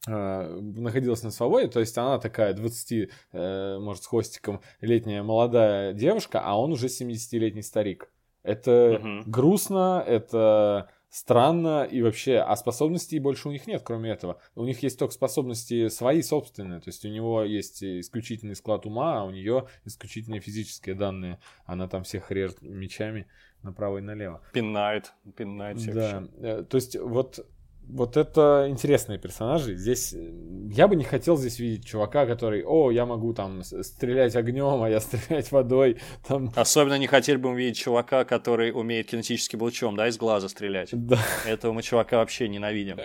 [0.07, 5.95] а, находилась на свободе, то есть она такая 20, э, может, с хвостиком летняя молодая
[5.95, 8.13] девушка, а он уже 70-летний старик.
[8.43, 9.23] Это Мгм.
[9.27, 14.41] грустно, это странно и вообще, а способностей больше у них нет, кроме этого.
[14.55, 19.21] У них есть только способности свои собственные, то есть у него есть исключительный склад ума,
[19.21, 21.41] а у нее исключительные физические данные.
[21.67, 23.27] Она там всех режет мечами
[23.63, 24.41] направо и налево.
[24.53, 25.13] Пинает.
[25.37, 25.95] Пинает всех.
[25.95, 27.47] Да, э, то есть вот,
[27.93, 29.77] вот это интересные персонажи.
[29.77, 30.33] Здесь э,
[30.71, 34.89] я бы не хотел здесь видеть чувака, который, о, я могу там стрелять огнем, а
[34.89, 35.99] я стрелять водой.
[36.27, 40.91] Там, Особенно не хотели бы увидеть чувака, который умеет кинетическим лучом, да, из глаза стрелять.
[40.93, 41.19] да.
[41.47, 42.99] Этого мы чувака вообще ненавидим.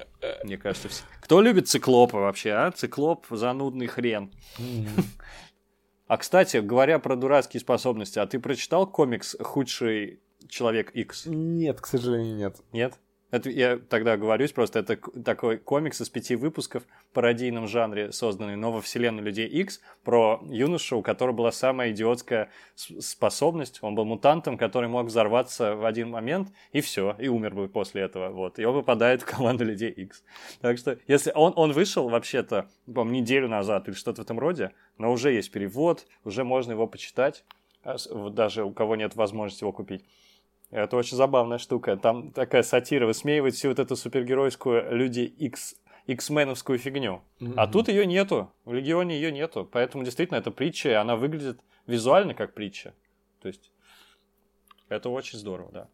[0.44, 1.04] Мне кажется, все.
[1.22, 2.72] Кто любит циклопа вообще, а?
[2.72, 4.32] Циклоп занудный хрен.
[6.08, 11.24] А кстати, говоря про дурацкие способности, а ты прочитал комикс «Худший человек X»?
[11.26, 12.58] Нет, к сожалению, нет.
[12.72, 13.00] Нет?
[13.36, 18.56] Это я тогда оговорюсь, просто это такой комикс из пяти выпусков в пародийном жанре, созданный
[18.56, 23.80] «Новая вселенная Людей X про юношу, у которого была самая идиотская способность.
[23.82, 28.04] Он был мутантом, который мог взорваться в один момент, и все, и умер бы после
[28.04, 28.30] этого.
[28.30, 28.58] Вот.
[28.58, 30.24] И он попадает в команду Людей X.
[30.62, 34.72] Так что, если он, он вышел вообще-то, по неделю назад или что-то в этом роде,
[34.98, 37.44] но уже есть перевод, уже можно его почитать,
[37.84, 37.98] а
[38.30, 40.06] даже у кого нет возможности его купить.
[40.72, 41.96] Это очень забавная штука.
[41.98, 45.76] Там такая сатира высмеивает всю вот эту супергеройскую люди X
[46.08, 47.22] X-меновскую фигню.
[47.56, 48.52] А тут ее нету.
[48.64, 49.68] В Легионе ее нету.
[49.72, 52.94] Поэтому действительно это притча, и она выглядит визуально как притча.
[53.42, 53.72] То есть
[54.90, 55.88] это очень здорово, да.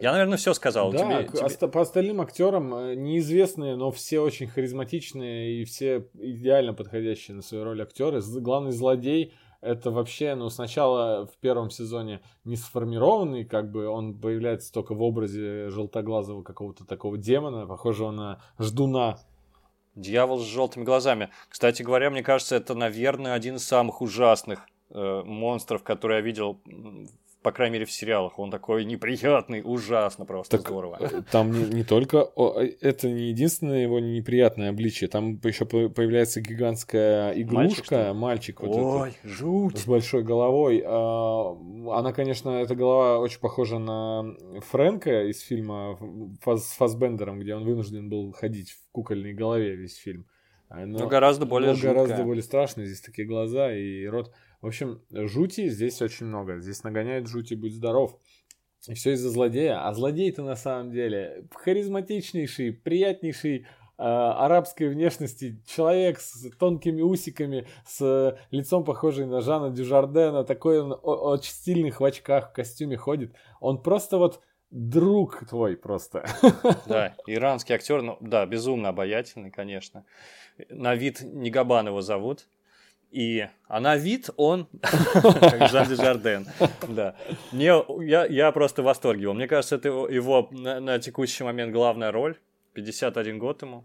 [0.00, 0.92] Я, наверное, все сказал.
[0.92, 6.04] Да, Тебе- тебе- оста- по остальным актерам э, неизвестные, но все очень харизматичные и все
[6.14, 8.20] идеально подходящие на свою роль актеры.
[8.40, 14.72] Главный злодей это вообще, ну, сначала в первом сезоне не сформированный, как бы он появляется
[14.72, 19.18] только в образе желтоглазого какого-то такого демона, похожего на ждуна.
[19.94, 21.30] Дьявол с желтыми глазами.
[21.48, 26.60] Кстати говоря, мне кажется, это, наверное, один из самых ужасных э, монстров, которые я видел,
[27.42, 28.38] по крайней мере, в сериалах.
[28.38, 30.96] Он такой неприятный, ужасно просто Так, здорово.
[31.00, 32.28] э, Там не, не только...
[32.36, 35.08] э, это не единственное его неприятное обличие.
[35.08, 37.48] Там еще по- появляется гигантская Мальчик,
[37.86, 38.12] игрушка, ли?
[38.12, 38.82] мальчик, вот этот.
[38.84, 39.78] Ой, жуть.
[39.78, 40.82] с большой головой.
[40.84, 41.52] А,
[41.98, 44.34] Она, конечно, эта голова очень похожа на
[44.70, 45.98] Фрэнка из фильма
[46.44, 50.26] с Фасбендером, где он вынужден был ходить в кукольной голове весь фильм.
[50.68, 52.84] А, Но, Но гораздо более но гораздо более страшно.
[52.84, 54.32] Здесь такие глаза и рот.
[54.60, 56.58] В общем, жути здесь очень много.
[56.58, 58.18] Здесь нагоняет жути, будь здоров.
[58.86, 59.86] И все из-за злодея.
[59.86, 63.64] А злодей-то на самом деле харизматичнейший, приятнейший э,
[63.98, 71.52] арабской внешности человек с тонкими усиками, с лицом похожий на Жана Дюжардена, такой он очень
[71.52, 73.34] стильных в очках, в костюме ходит.
[73.60, 74.40] Он просто вот
[74.70, 76.24] друг твой просто.
[76.86, 80.04] Да, иранский актер, ну да, безумно обаятельный, конечно.
[80.68, 82.48] На вид Нигабан его зовут.
[83.10, 86.46] И, а на вид он, как Жан Жарден.
[86.88, 87.14] Да.
[87.52, 89.34] Мне, я, я просто в восторге его.
[89.34, 92.36] Мне кажется, это его, его на, на текущий момент главная роль.
[92.74, 93.84] 51 год ему.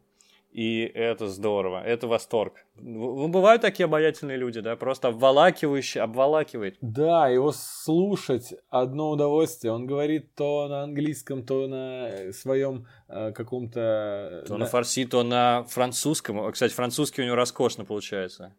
[0.53, 2.53] И это здорово, это восторг.
[2.75, 6.77] Ну, бывают такие обаятельные люди, да, просто обволакивающие, обволакивает.
[6.79, 9.73] Да, его слушать одно удовольствие.
[9.73, 14.43] Он говорит то на английском, то на своем э, каком-то...
[14.47, 16.51] То на фарси, то на французском.
[16.51, 18.53] Кстати, французский у него роскошно получается.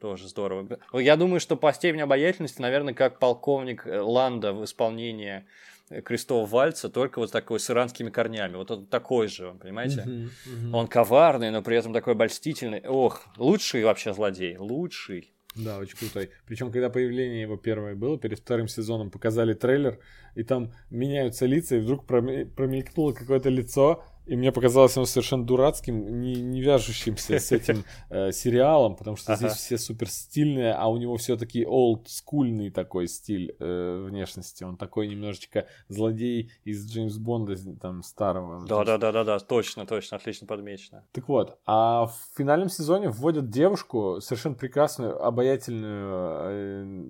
[0.00, 0.78] Тоже здорово.
[0.92, 5.46] Я думаю, что по степени обаятельности, наверное, как полковник э, Ланда в исполнении
[5.88, 8.56] э, крестового вальца, только вот такой с иранскими корнями.
[8.56, 10.02] Вот он такой же, понимаете?
[10.02, 10.74] Мгм, мгм.
[10.74, 12.82] Он коварный, но при этом такой обольстительный.
[12.86, 15.32] Ох, лучший вообще злодей, лучший.
[15.54, 16.30] Да, очень крутой.
[16.46, 19.98] Причем, когда появление его первое было, перед вторым сезоном показали трейлер,
[20.34, 25.44] и там меняются лица, и вдруг проме- промелькнуло какое-то лицо, и мне показалось оно совершенно
[25.44, 29.58] дурацким, не, не вяжущимся с этим э, сериалом, потому что здесь Ага.
[29.58, 34.64] все супер стильные, а у него все-таки олдскульный такой стиль э, внешности.
[34.64, 38.66] Он такой немножечко злодей из Джеймс Бонда там старого.
[38.66, 41.06] Да, да, да, да, да, точно, точно, отлично подмечено.
[41.12, 47.04] Так вот, а в финальном сезоне вводят девушку, совершенно прекрасную, обаятельную э,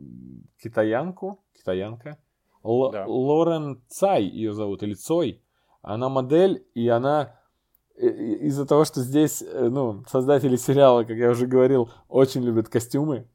[0.62, 2.18] китаянку, китаянка,
[2.64, 3.06] Л- Да.
[3.06, 5.42] Лорен Цай ее зовут, или Цой.
[5.86, 7.36] Она модель, и она
[7.96, 12.68] и- из-за того, что здесь, э, ну, создатели сериала, как я уже говорил, очень любят
[12.68, 13.28] костюмы,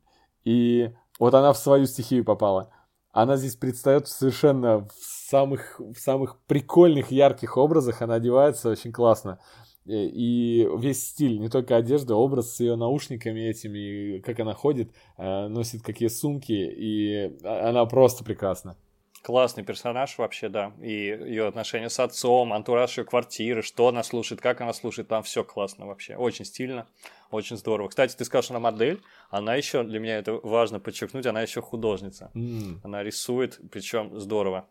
[0.43, 2.69] и вот она в свою стихию попала.
[3.13, 9.39] Она здесь предстает совершенно в самых, в самых прикольных, ярких образах, она одевается очень классно.
[9.85, 14.91] Э, И весь стиль, не только одежда, образ с ее наушниками этими, как она ходит,
[15.17, 18.75] э, носит какие сумки, и она просто прекрасна.
[19.21, 20.73] Классный персонаж вообще, да.
[20.81, 25.21] И ее отношения с отцом, антураж ее квартиры, что она слушает, как она слушает, там
[25.21, 26.15] все классно вообще.
[26.15, 26.87] Очень стильно,
[27.29, 27.89] очень здорово.
[27.89, 28.99] Кстати, ты сказал, что она модель.
[29.29, 32.31] Она еще, для меня это важно подчеркнуть, она еще художница.
[32.33, 32.81] М.
[32.83, 34.67] Она рисует, причем здорово.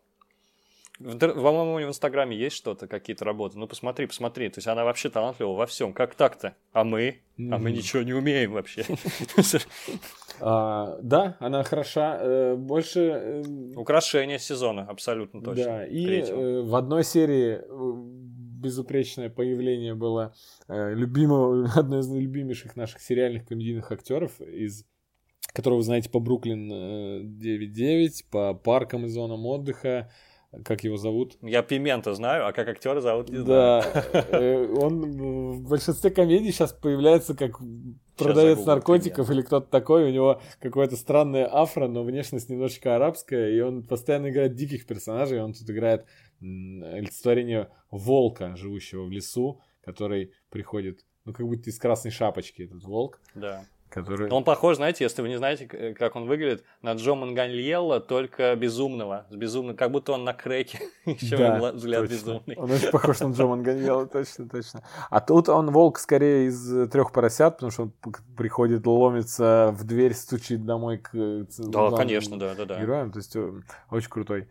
[0.99, 3.57] По-моему, в Инстаграме есть что-то, какие-то работы.
[3.57, 4.49] Ну, посмотри, посмотри.
[4.49, 5.93] То есть она вообще талантлива во всем.
[5.93, 6.55] Как так-то?
[6.73, 7.21] А мы?
[7.37, 8.85] А мы ничего не умеем вообще.
[10.43, 12.17] А, да, она хороша.
[12.19, 13.43] э, Больше э,
[13.75, 15.65] Украшение сезона, абсолютно точно.
[15.65, 17.93] Да, и э, в одной серии э,
[18.59, 20.33] безупречное появление было
[20.67, 24.83] любимого, одной из любимейших наших сериальных комедийных актеров, из
[25.53, 30.09] которого вы знаете по Бруклин э, 9.9, по паркам и зонам отдыха,
[30.65, 31.37] как его зовут?
[31.41, 33.83] Я Пимента знаю, а как актера зовут не знаю.
[33.83, 37.59] Да, э, он в большинстве комедий сейчас появляется как
[38.17, 43.61] продавец наркотиков или кто-то такой, у него какое-то странное афро, но внешность немножечко арабская, и
[43.61, 46.05] он постоянно играет диких персонажей, он тут играет
[46.41, 53.21] олицетворение волка, живущего в лесу, который приходит, ну, как будто из красной шапочки этот волк,
[53.35, 53.65] Да.
[53.91, 54.29] Который...
[54.31, 58.55] Он похож, знаете, если вы не знаете, к- как он выглядит, на Джо Манганьелло, только
[58.55, 59.25] безумного.
[59.29, 60.79] С безумным, как будто он на креке.
[61.05, 62.13] Еще Да, взгляд точно.
[62.15, 62.55] безумный.
[62.57, 64.83] Он очень похож на Джо Манганьелло, точно, точно.
[65.09, 67.93] А тут он волк скорее из трех поросят, потому что он
[68.37, 72.79] приходит, ломится в дверь, стучит домой к э, Да, конечно, да, да, да.
[72.81, 73.11] героям.
[73.11, 73.51] То есть э,
[73.89, 74.47] очень крутой.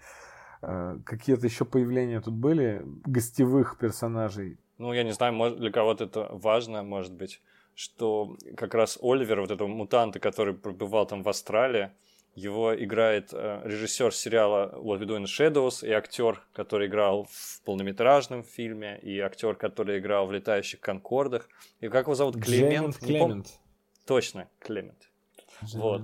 [0.62, 4.58] Э, Какие-то еще появления тут были гостевых персонажей.
[4.78, 7.42] Ну, я не знаю, может, для кого-то это важно, может быть,
[7.80, 11.90] что как раз Оливер, вот этого мутанта, который пробывал там в Австралии,
[12.34, 17.62] его играет э, режиссер сериала What We Do in Shadows и актер, который играл в
[17.64, 21.48] полнометражном фильме, и актер, который играл в «Летающих конкордах».
[21.80, 22.36] И как его зовут?
[22.42, 22.98] Клемент?
[22.98, 23.58] Клемент.
[24.04, 25.10] Точно, Клемент.
[25.72, 26.02] Вот.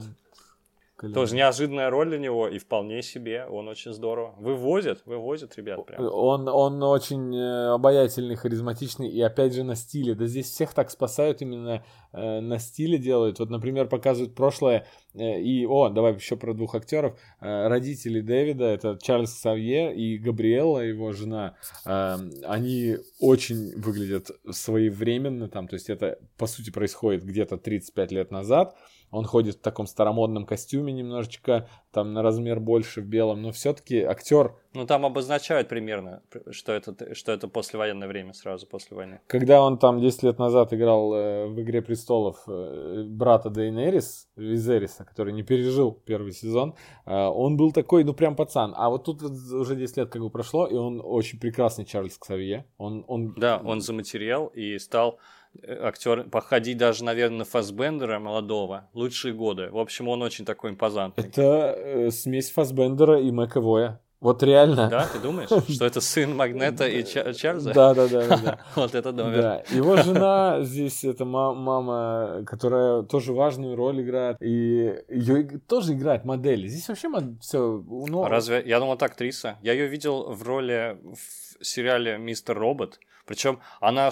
[0.96, 1.14] Клемент.
[1.14, 4.34] Тоже неожиданная роль для него, и вполне себе, он очень здорово.
[4.38, 6.02] Вывозит, вывозит ребят прям.
[6.02, 10.14] Он, он очень э, обаятельный, харизматичный и опять же на стиле.
[10.14, 11.84] Да здесь всех так спасают именно
[12.14, 13.40] э, на стиле делают.
[13.40, 15.66] Вот, например, показывают прошлое э, и...
[15.66, 17.18] О, давай еще про двух актеров.
[17.42, 21.56] Э, родители Дэвида, это Чарльз Савье и Габриэлла, его жена.
[21.84, 25.68] Э, они очень выглядят своевременно там.
[25.68, 28.74] То есть это, по сути, происходит где-то 35 лет назад.
[29.16, 34.02] Он ходит в таком старомодном костюме немножечко, там на размер больше в белом, но все-таки
[34.02, 39.20] актер Ну, там обозначают примерно, что это, что это послевоенное время, сразу после войны.
[39.26, 45.06] Когда он там 10 лет назад играл э, в «Игре престолов» э, брата Дейнерис, Визериса,
[45.06, 46.74] который не пережил первый сезон,
[47.06, 48.74] э, он был такой, ну, прям пацан.
[48.76, 52.18] А вот тут вот уже 10 лет как бы прошло, и он очень прекрасный Чарльз
[52.18, 52.66] Ксавье.
[52.76, 53.32] Он, он...
[53.38, 55.18] Да, он заматериал и стал
[55.62, 58.88] актер походить даже, наверное, на Фассбендера молодого.
[58.94, 59.68] Лучшие годы.
[59.70, 61.24] В общем, он очень такой импозантный.
[61.24, 64.00] Это э, смесь Фасбендера и Мэковоя.
[64.18, 64.88] Вот реально.
[64.88, 67.72] Да, ты думаешь, что это сын Магнета и Ча- Чарльза?
[67.74, 68.58] Да, да, да.
[68.74, 69.42] Вот это номер.
[69.42, 75.92] Да, его жена здесь, это ма- мама, которая тоже важную роль играет, и ее тоже
[75.92, 76.66] играет модель.
[76.66, 77.08] Здесь вообще
[77.40, 79.58] все, ну, Разве я думал, это актриса?
[79.62, 82.98] Я ее видел в роли в сериале Мистер Робот.
[83.26, 84.10] Причем она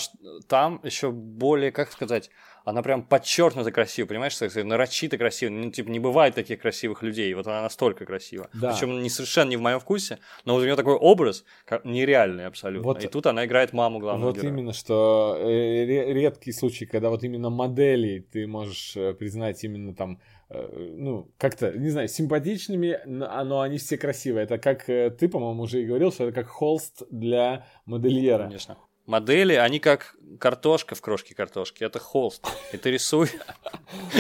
[0.49, 2.31] там еще более, как сказать,
[2.65, 5.51] она прям подчеркнуто красива, понимаешь, так сказать, нарочито красива.
[5.51, 7.33] Ну, типа, не бывает таких красивых людей.
[7.35, 8.49] Вот она настолько красива.
[8.55, 8.73] Да.
[8.73, 11.45] Причем не совершенно не в моем вкусе, но вот у нее такой образ
[11.85, 12.85] нереальный абсолютно.
[12.89, 14.51] Вот- И тут она играет маму главного Вот героя.
[14.53, 15.45] именно, что э,
[15.85, 21.31] ре- редкий случай, когда вот именно модели ты можешь э, признать именно там, э, ну,
[21.37, 24.45] как-то, не знаю, симпатичными, но а- но они все красивые.
[24.45, 28.45] Это как ты, по-моему, уже и говорил, что это как холст для модельера.
[28.45, 28.79] Конечно.
[29.07, 31.85] Модели, они как картошка в крошке картошки.
[31.85, 32.47] Это холст.
[32.73, 33.29] И ты рисуй.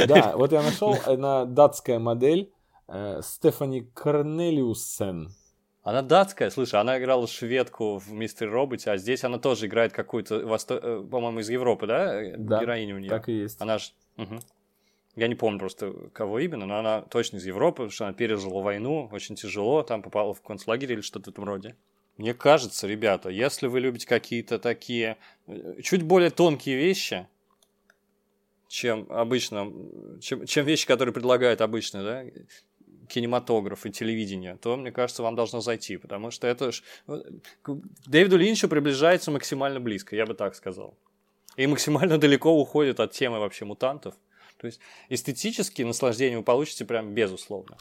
[0.06, 2.52] Да, вот я нашел, она датская модель
[2.88, 5.30] э, Стефани Корнелиуссен.
[5.82, 10.36] Она датская, слушай, она играла шведку в Мистере Роботе, а здесь она тоже играет какую-то,
[10.40, 12.22] восто- э, по-моему, из Европы, да?
[12.22, 13.10] э, Да, Героиню у нее.
[13.10, 13.60] Так и есть.
[13.60, 13.92] Она ж...
[14.16, 14.40] мгм.
[15.16, 18.62] Я не помню просто, кого именно, но она точно из Европы, потому что она пережила
[18.62, 21.76] войну, очень тяжело, там попала в концлагерь или что-то в этом роде.
[22.16, 27.26] Мне кажется, ребята, если вы любите какие-то такие э, чуть более тонкие вещи,
[28.68, 29.72] чем обычно,
[30.20, 32.24] чем, чем вещи, которые предлагают обычно, да,
[33.08, 36.82] кинематограф и телевидение, то, мне кажется, вам должно зайти, потому что это ж...
[37.62, 40.96] к Дэвиду Линчу приближается максимально близко, я бы так сказал.
[41.56, 44.14] И максимально далеко уходит от темы вообще мутантов.
[44.58, 47.76] То есть эстетически наслаждение вы получите прям безусловно.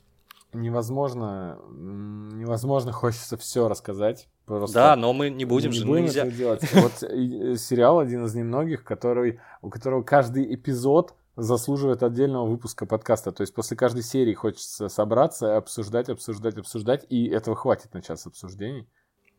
[0.54, 4.28] Невозможно, невозможно, хочется все рассказать.
[4.46, 6.22] Просто Да, но мы не будем не же, будем нельзя.
[6.22, 6.74] этого делать.
[6.74, 13.32] Вот э, сериал один из немногих, который, у которого каждый эпизод заслуживает отдельного выпуска подкаста.
[13.32, 18.28] То есть после каждой серии хочется собраться, обсуждать, обсуждать, обсуждать, и этого хватит на час
[18.28, 18.88] обсуждений.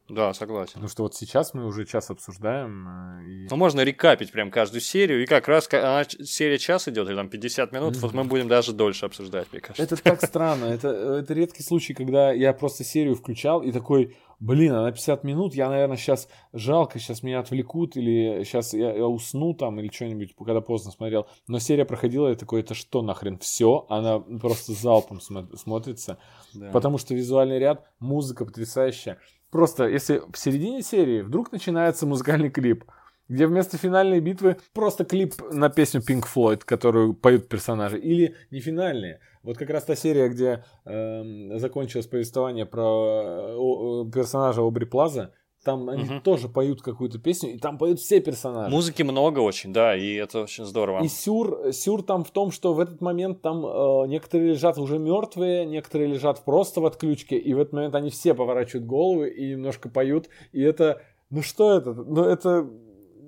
[0.08, 0.72] Да, согласен.
[0.74, 2.86] Потому что вот сейчас мы уже час обсуждаем.
[3.22, 3.48] э, И...
[3.50, 7.16] Ну, можно рекапить прям каждую серию, и как раз она, ч- серия час идет, или
[7.16, 9.82] там 50 минут, вот мы будем даже дольше обсуждать, мне кажется.
[9.82, 10.66] Это так странно.
[10.66, 15.54] Это, это редкий случай, когда я просто серию включал и такой, блин, она 50 минут,
[15.54, 20.34] я, наверное, сейчас жалко, сейчас меня отвлекут, или сейчас я, я усну там, или что-нибудь,
[20.36, 21.26] когда поздно смотрел.
[21.48, 26.18] Но серия проходила, и такой, это что нахрен, все, она просто залпом смо- смотрится.
[26.52, 26.70] Да.
[26.72, 29.18] Потому что визуальный ряд, музыка потрясающая.
[29.54, 32.84] Просто если в середине серии вдруг начинается музыкальный клип,
[33.28, 38.58] где вместо финальной битвы просто клип на песню Pink Floyd, которую поют персонажи, или не
[38.58, 39.20] финальные.
[39.44, 45.32] Вот как раз та серия, где эм, закончилось повествование про э, э, персонажа Обри Плаза,
[45.64, 46.20] там они Мгм.
[46.20, 48.70] тоже поют какую-то песню, и там поют все персонажи.
[48.70, 51.02] Музыки много очень, да, и это очень здорово.
[51.02, 54.98] И сюр, сюр там в том, что в этот момент там э, некоторые лежат уже
[54.98, 59.50] мертвые, некоторые лежат просто в отключке, и в этот момент они все поворачивают головы и
[59.50, 61.92] немножко поют, и это, ну что это?
[61.94, 62.68] Ну это,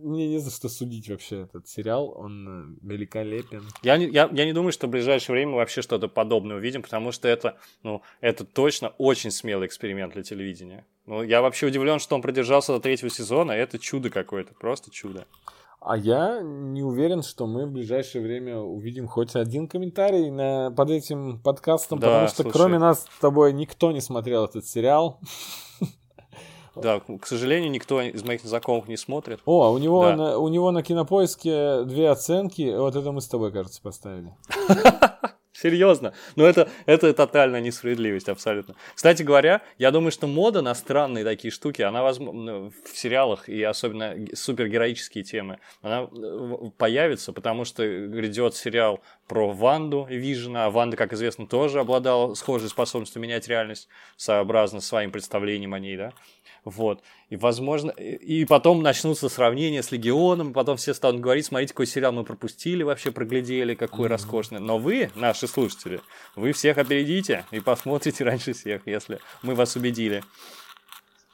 [0.02, 3.62] мне не за что судить вообще этот сериал, он э, великолепен.
[3.82, 6.82] Я не, я, я не думаю, что в ближайшее время мы вообще что-то подобное увидим,
[6.82, 10.84] потому что это, ну, это точно очень смелый эксперимент для телевидения.
[11.06, 15.26] Ну, я вообще удивлен, что он продержался до третьего сезона, это чудо какое-то, просто чудо.
[15.80, 20.90] А я не уверен, что мы в ближайшее время увидим хоть один комментарий на, под
[20.90, 22.52] этим подкастом, Да, потому что слушай.
[22.52, 25.20] кроме нас с тобой никто не смотрел этот сериал.
[26.74, 29.40] Да, к сожалению, никто из моих знакомых не смотрит.
[29.46, 30.16] О, а у него, Да.
[30.16, 32.76] на, у него на кинопоиске две оценки.
[32.76, 34.34] Вот это мы с тобой, кажется, поставили.
[35.56, 36.12] Серьезно.
[36.36, 38.74] Ну, это, это тотальная несправедливость, абсолютно.
[38.94, 43.62] Кстати говоря, я думаю, что мода на странные такие штуки, она возможно в сериалах и
[43.62, 50.96] особенно супергероические темы, она э, появится, потому что грядет сериал про Ванду Вижена, а Ванда,
[50.98, 53.88] как известно, тоже обладала схожей способностью менять реальность
[54.18, 56.12] сообразно своим представлением о ней, да.
[56.66, 57.00] Вот.
[57.30, 61.86] И, возможно, и и потом начнутся сравнения с Легионом, потом все станут говорить, смотрите, какой
[61.86, 64.58] сериал мы пропустили, вообще проглядели, какой роскошный.
[64.58, 66.00] Но вы, наши слушатели,
[66.34, 70.24] вы всех опередите и посмотрите раньше всех, если мы вас убедили.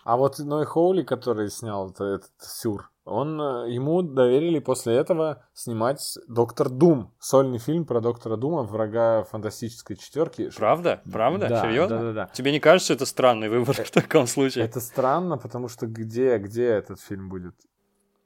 [0.05, 5.45] А вот Ной Хоули, который снял это- этот сюр, он, э, ему доверили после этого
[5.53, 10.51] снимать Доктор Дум, сольный фильм про Доктора Дума, врага фантастической четверки.
[10.57, 11.03] Правда?
[11.11, 11.49] Правда?
[11.49, 11.99] Да, Серьезно?
[11.99, 12.31] да-да-да.
[12.33, 14.65] Тебе не кажется это странный выбор в таком случае?
[14.65, 17.55] Это странно, потому что где, где этот фильм будет?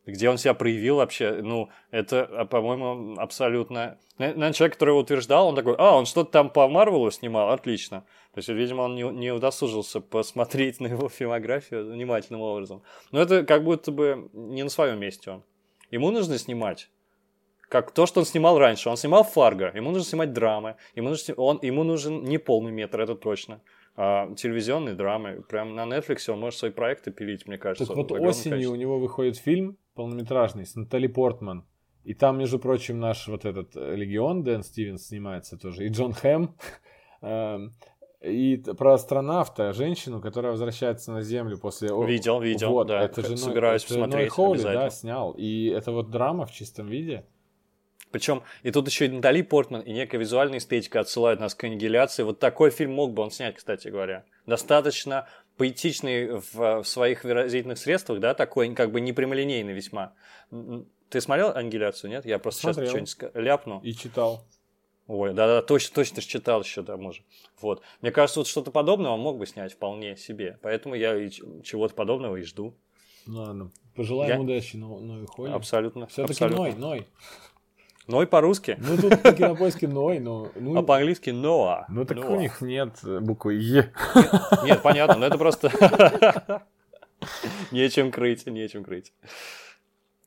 [0.05, 1.41] Где он себя проявил вообще?
[1.43, 3.99] Ну, это, а, по-моему, абсолютно...
[4.19, 8.05] Наверное, человек, который его утверждал, он такой, а, он что-то там по Марвелу снимал, отлично.
[8.37, 12.83] То есть, видимо, он не, не удосужился посмотреть на его фильмографию внимательным образом.
[13.11, 15.43] Но это как будто бы не на своем месте он.
[15.91, 16.91] Ему нужно снимать
[17.71, 18.91] как то, что он снимал раньше.
[18.91, 23.01] Он снимал Фарго, ему нужно снимать драмы, ему нужен, он, ему нужен не полный метр,
[23.01, 23.63] это точно.
[23.97, 25.43] А телевизионные драмы.
[25.49, 27.87] Прям на Netflix он может свои проекты пилить, мне кажется.
[27.87, 28.67] Так вот осенью количестве.
[28.67, 31.65] у него выходит фильм полнометражный с Натали Портман.
[32.05, 36.13] И там, между прочим, наш вот этот э, Легион, Дэн Стивенс снимается тоже, и Джон
[36.13, 36.55] Хэм.
[38.21, 41.89] И про астронавта, женщину, которая возвращается на Землю после...
[41.89, 43.03] Видел, видел, Вот, да.
[43.03, 45.33] это же Собираюсь это посмотреть Хоули, да, снял.
[45.33, 47.25] И это вот драма в чистом виде.
[48.11, 52.23] Причем и тут еще и Натали Портман, и некая визуальная эстетика отсылает нас к аннигиляции.
[52.23, 54.25] Вот такой фильм мог бы он снять, кстати говоря.
[54.47, 60.15] Достаточно поэтичный в, в своих выразительных средствах, да, такой как бы непрямолинейный весьма.
[61.11, 62.25] Ты смотрел аннигиляцию, нет?
[62.25, 62.91] Я просто Смотрел.
[62.91, 63.81] сейчас что-нибудь ляпну.
[63.83, 64.43] И читал.
[65.07, 67.23] Ой, да-да, точно, точно ж читал еще, да, может.
[67.61, 67.81] Вот.
[68.01, 70.59] Мне кажется, вот что-то подобное он мог бы снять вполне себе.
[70.63, 72.75] Поэтому я и чего-то подобного и жду.
[73.27, 75.51] Ну Ладно, пожелаем Я- удачи Но- Ной Хоули.
[75.53, 76.07] Абсолютно.
[76.09, 76.45] Все-таки.
[76.47, 77.07] Ной, Ной.
[78.09, 78.77] Но и по-русски.
[78.79, 80.51] Ну тут на кинопоиске Ной, но...
[80.55, 81.87] Ну, А по-английски Ноа.
[81.89, 82.37] ну так у Ноа.
[82.39, 83.93] них нет буквы Е.
[84.65, 85.71] Нет, понятно, но это просто...
[87.73, 89.13] Нечем крыть, нечем крыть.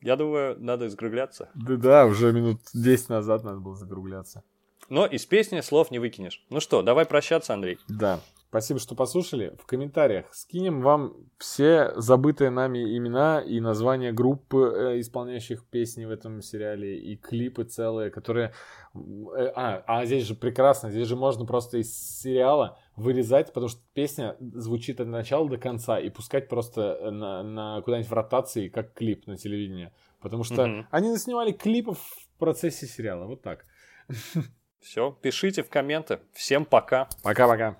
[0.02, 1.48] Я думаю, надо закругляться.
[1.54, 4.42] Да, да, уже минут 10 назад надо было закругляться.
[4.90, 6.44] Но из песни слов не выкинешь.
[6.50, 7.78] Ну что, давай прощаться, Андрей.
[7.88, 8.20] Да.
[8.48, 9.54] Спасибо, что послушали.
[9.62, 16.10] В комментариях скинем вам все забытые нами имена и названия групп, э, исполняющих песни в
[16.10, 18.52] этом сериале, и клипы целые, которые...
[18.92, 23.80] э, А, а здесь же прекрасно, здесь же можно просто из сериала вырезать, потому что
[23.94, 28.94] песня звучит от начала до конца, и пускать просто на, на куда-нибудь в ротации, как
[28.94, 29.92] клип на телевидении.
[30.20, 30.88] Потому что Мгм.
[30.90, 33.26] они снимали клипов в процессе сериала.
[33.26, 33.64] Вот так.
[34.80, 36.20] Все, пишите в комменты.
[36.32, 37.08] Всем пока.
[37.22, 37.76] Пока-пока.